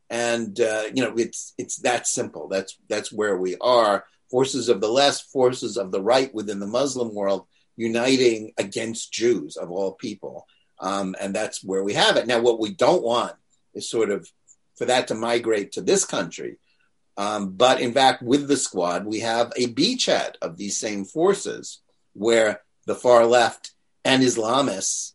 And 0.08 0.58
uh, 0.58 0.84
you 0.94 1.02
know, 1.02 1.14
it's 1.16 1.52
it's 1.58 1.76
that 1.78 2.06
simple. 2.06 2.48
That's 2.48 2.78
that's 2.88 3.12
where 3.12 3.36
we 3.36 3.56
are. 3.60 4.04
Forces 4.30 4.68
of 4.68 4.80
the 4.80 4.88
left, 4.88 5.24
forces 5.24 5.76
of 5.76 5.92
the 5.92 6.00
right 6.00 6.32
within 6.34 6.60
the 6.60 6.66
Muslim 6.66 7.14
world 7.14 7.46
uniting 7.76 8.52
against 8.58 9.12
Jews 9.12 9.56
of 9.56 9.70
all 9.70 9.92
people, 9.92 10.46
um, 10.80 11.14
and 11.20 11.34
that's 11.34 11.62
where 11.62 11.84
we 11.84 11.94
have 11.94 12.16
it. 12.16 12.26
Now, 12.26 12.40
what 12.40 12.60
we 12.60 12.72
don't 12.72 13.02
want 13.02 13.34
is 13.74 13.88
sort 13.88 14.10
of 14.10 14.28
for 14.76 14.86
that 14.86 15.08
to 15.08 15.14
migrate 15.14 15.72
to 15.72 15.80
this 15.80 16.04
country. 16.04 16.58
Um, 17.16 17.50
but 17.50 17.80
in 17.80 17.92
fact, 17.92 18.22
with 18.22 18.48
the 18.48 18.56
squad, 18.56 19.04
we 19.04 19.20
have 19.20 19.52
a 19.56 19.66
beachhead 19.66 20.32
of 20.40 20.56
these 20.56 20.78
same 20.78 21.04
forces 21.04 21.80
where 22.14 22.62
the 22.86 22.94
far 22.94 23.26
left 23.26 23.72
and 24.04 24.22
Islamists 24.22 25.12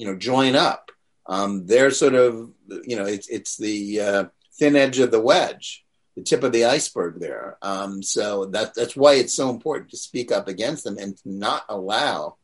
you 0.00 0.06
know 0.06 0.16
join 0.16 0.56
up. 0.56 0.90
Um, 1.26 1.66
they're 1.66 1.90
sort 1.90 2.14
of 2.14 2.50
you 2.84 2.96
know 2.96 3.04
it's 3.04 3.28
it's 3.28 3.56
the 3.56 4.00
uh, 4.00 4.24
thin 4.58 4.76
edge 4.76 4.98
of 4.98 5.10
the 5.10 5.20
wedge, 5.20 5.84
the 6.16 6.22
tip 6.22 6.42
of 6.42 6.52
the 6.52 6.64
iceberg 6.64 7.20
there. 7.20 7.58
Um, 7.60 8.02
so 8.02 8.46
that 8.46 8.74
that's 8.74 8.96
why 8.96 9.14
it's 9.14 9.34
so 9.34 9.50
important 9.50 9.90
to 9.90 9.98
speak 9.98 10.32
up 10.32 10.48
against 10.48 10.84
them 10.84 10.96
and 10.98 11.16
to 11.18 11.22
not 11.30 11.64
allow 11.68 12.36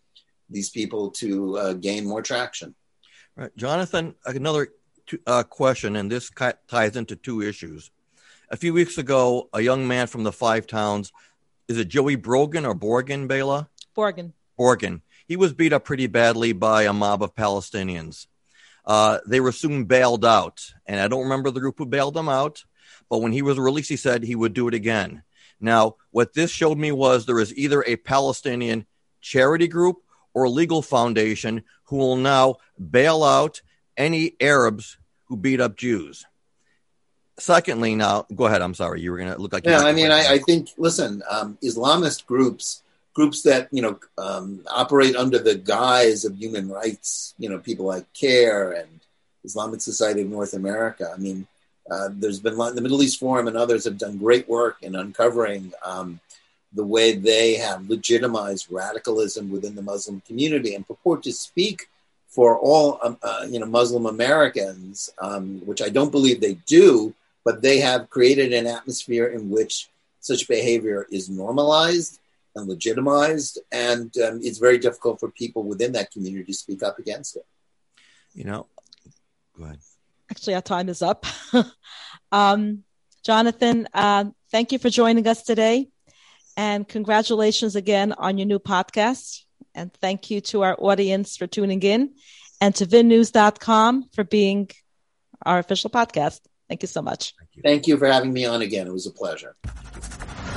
these 0.48 0.70
people 0.70 1.10
to 1.12 1.56
uh, 1.56 1.72
gain 1.74 2.06
more 2.06 2.22
traction. 2.22 2.74
Right, 3.34 3.54
Jonathan. 3.56 4.14
Another 4.24 4.68
uh, 5.26 5.42
question, 5.42 5.96
and 5.96 6.10
this 6.10 6.30
ties 6.68 6.96
into 6.96 7.16
two 7.16 7.42
issues. 7.42 7.90
A 8.50 8.56
few 8.56 8.72
weeks 8.72 8.96
ago, 8.96 9.48
a 9.52 9.60
young 9.60 9.88
man 9.88 10.06
from 10.06 10.24
the 10.24 10.32
Five 10.32 10.66
Towns, 10.66 11.12
is 11.68 11.78
it 11.78 11.88
Joey 11.88 12.16
Brogan 12.16 12.64
or 12.64 12.74
Borgen, 12.74 13.26
Bela? 13.26 13.68
Borgen. 13.96 14.32
Borgen 14.58 15.00
he 15.26 15.36
was 15.36 15.52
beat 15.52 15.72
up 15.72 15.84
pretty 15.84 16.06
badly 16.06 16.52
by 16.52 16.84
a 16.84 16.92
mob 16.92 17.22
of 17.22 17.34
Palestinians. 17.34 18.26
Uh, 18.84 19.18
they 19.26 19.40
were 19.40 19.52
soon 19.52 19.84
bailed 19.84 20.24
out, 20.24 20.72
and 20.86 21.00
I 21.00 21.08
don't 21.08 21.24
remember 21.24 21.50
the 21.50 21.60
group 21.60 21.76
who 21.78 21.86
bailed 21.86 22.16
him 22.16 22.28
out, 22.28 22.64
but 23.10 23.18
when 23.18 23.32
he 23.32 23.42
was 23.42 23.58
released, 23.58 23.88
he 23.88 23.96
said 23.96 24.22
he 24.22 24.36
would 24.36 24.54
do 24.54 24.68
it 24.68 24.74
again. 24.74 25.22
Now, 25.60 25.96
what 26.12 26.34
this 26.34 26.50
showed 26.50 26.78
me 26.78 26.92
was 26.92 27.26
there 27.26 27.40
is 27.40 27.56
either 27.56 27.82
a 27.82 27.96
Palestinian 27.96 28.86
charity 29.20 29.66
group 29.66 30.02
or 30.36 30.50
legal 30.50 30.82
foundation 30.82 31.64
who 31.84 31.96
will 31.96 32.16
now 32.16 32.56
bail 32.90 33.24
out 33.24 33.62
any 33.96 34.34
Arabs 34.38 34.98
who 35.24 35.36
beat 35.36 35.62
up 35.62 35.78
Jews. 35.78 36.26
Secondly, 37.38 37.94
now 37.94 38.26
go 38.34 38.44
ahead. 38.44 38.60
I'm 38.60 38.74
sorry, 38.74 39.00
you 39.00 39.12
were 39.12 39.16
going 39.16 39.32
to 39.32 39.40
look 39.40 39.54
like. 39.54 39.64
Yeah, 39.64 39.80
I 39.80 39.92
mean, 39.92 40.10
I, 40.10 40.34
I, 40.34 40.38
think. 40.38 40.68
Listen, 40.76 41.22
um, 41.30 41.56
Islamist 41.64 42.26
groups 42.26 42.82
groups 43.14 43.42
that 43.42 43.68
you 43.72 43.80
know 43.80 43.98
um, 44.18 44.60
operate 44.68 45.16
under 45.16 45.38
the 45.38 45.54
guise 45.54 46.26
of 46.26 46.36
human 46.36 46.68
rights. 46.68 47.34
You 47.38 47.48
know, 47.48 47.58
people 47.58 47.86
like 47.86 48.04
CAIR 48.12 48.72
and 48.72 49.00
Islamic 49.42 49.80
Society 49.80 50.20
of 50.20 50.28
North 50.28 50.52
America. 50.52 51.10
I 51.12 51.18
mean, 51.18 51.46
uh, 51.90 52.10
there's 52.12 52.40
been 52.40 52.58
the 52.58 52.82
Middle 52.82 53.02
East 53.02 53.18
Forum 53.20 53.48
and 53.48 53.56
others 53.56 53.84
have 53.84 53.96
done 53.96 54.18
great 54.18 54.46
work 54.50 54.76
in 54.82 54.94
uncovering 54.96 55.72
um, 55.82 56.20
the 56.72 56.84
way 56.84 57.14
they 57.14 57.54
have 57.54 57.88
legitimized 57.88 58.70
radicalism 58.70 59.50
within 59.50 59.74
the 59.74 59.82
Muslim 59.82 60.20
community 60.26 60.74
and 60.74 60.86
purport 60.86 61.22
to 61.22 61.32
speak 61.32 61.88
for 62.28 62.58
all 62.58 62.98
um, 63.02 63.16
uh, 63.22 63.46
you 63.48 63.58
know 63.58 63.66
Muslim 63.66 64.06
Americans, 64.06 65.10
um, 65.20 65.60
which 65.64 65.80
I 65.80 65.88
don't 65.88 66.12
believe 66.12 66.40
they 66.40 66.54
do, 66.66 67.14
but 67.44 67.62
they 67.62 67.78
have 67.80 68.10
created 68.10 68.52
an 68.52 68.66
atmosphere 68.66 69.26
in 69.28 69.48
which 69.48 69.88
such 70.20 70.48
behavior 70.48 71.06
is 71.10 71.30
normalized 71.30 72.18
and 72.54 72.68
legitimized, 72.68 73.58
and 73.70 74.16
um, 74.18 74.40
it's 74.42 74.58
very 74.58 74.78
difficult 74.78 75.20
for 75.20 75.30
people 75.30 75.62
within 75.62 75.92
that 75.92 76.10
community 76.10 76.44
to 76.44 76.54
speak 76.54 76.82
up 76.82 76.98
against 76.98 77.36
it. 77.36 77.46
You 78.34 78.44
know, 78.44 78.66
go 79.56 79.64
ahead. 79.64 79.78
Actually, 80.30 80.54
our 80.54 80.62
time 80.62 80.88
is 80.88 81.02
up. 81.02 81.24
um, 82.32 82.82
Jonathan, 83.24 83.88
uh, 83.94 84.24
thank 84.50 84.72
you 84.72 84.78
for 84.78 84.90
joining 84.90 85.26
us 85.26 85.42
today, 85.42 85.88
and 86.56 86.86
congratulations 86.86 87.76
again 87.76 88.12
on 88.12 88.38
your 88.38 88.46
new 88.46 88.58
podcast. 88.58 89.42
And 89.74 89.92
thank 89.94 90.30
you 90.30 90.40
to 90.42 90.62
our 90.62 90.76
audience 90.78 91.36
for 91.36 91.46
tuning 91.46 91.82
in, 91.82 92.14
and 92.60 92.74
to 92.76 92.86
vinnews.com 92.86 94.08
for 94.14 94.24
being 94.24 94.70
our 95.44 95.58
official 95.58 95.90
podcast. 95.90 96.40
Thank 96.68 96.82
you 96.82 96.88
so 96.88 97.02
much. 97.02 97.34
Thank 97.38 97.50
you. 97.54 97.62
Thank 97.62 97.86
you 97.86 97.96
for 97.98 98.06
having 98.06 98.32
me 98.32 98.44
on 98.44 98.62
again. 98.62 98.86
It 98.86 98.92
was 98.92 99.06
a 99.06 99.12
pleasure. 99.12 99.54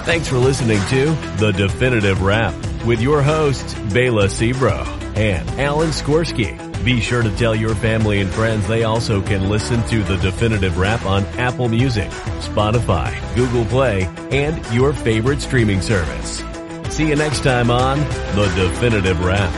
Thanks 0.06 0.28
for 0.28 0.38
listening 0.38 0.80
to 0.88 1.12
The 1.38 1.52
Definitive 1.52 2.22
Wrap 2.22 2.56
with 2.86 3.02
your 3.02 3.22
hosts, 3.22 3.74
Bela 3.94 4.26
Sebro 4.26 4.88
and 5.18 5.48
Alan 5.60 5.90
Skorsky. 5.90 6.69
Be 6.84 7.02
sure 7.02 7.22
to 7.22 7.36
tell 7.36 7.54
your 7.54 7.76
family 7.76 8.22
and 8.22 8.30
friends 8.30 8.66
they 8.68 8.84
also 8.84 9.22
can 9.22 9.50
listen 9.50 9.84
to 9.88 10.02
The 10.02 10.16
Definitive 10.18 10.78
Wrap 10.78 11.06
on 11.06 11.26
Apple 11.38 11.68
Music, 11.68 12.10
Spotify, 12.40 13.14
Google 13.36 13.66
Play, 13.66 14.10
and 14.32 14.66
your 14.74 14.94
favorite 14.94 15.42
streaming 15.42 15.82
service. 15.82 16.42
See 16.90 17.10
you 17.10 17.16
next 17.18 17.44
time 17.44 17.70
on 17.70 18.00
The 18.36 18.52
Definitive 18.56 19.24
Wrap. 19.24 19.54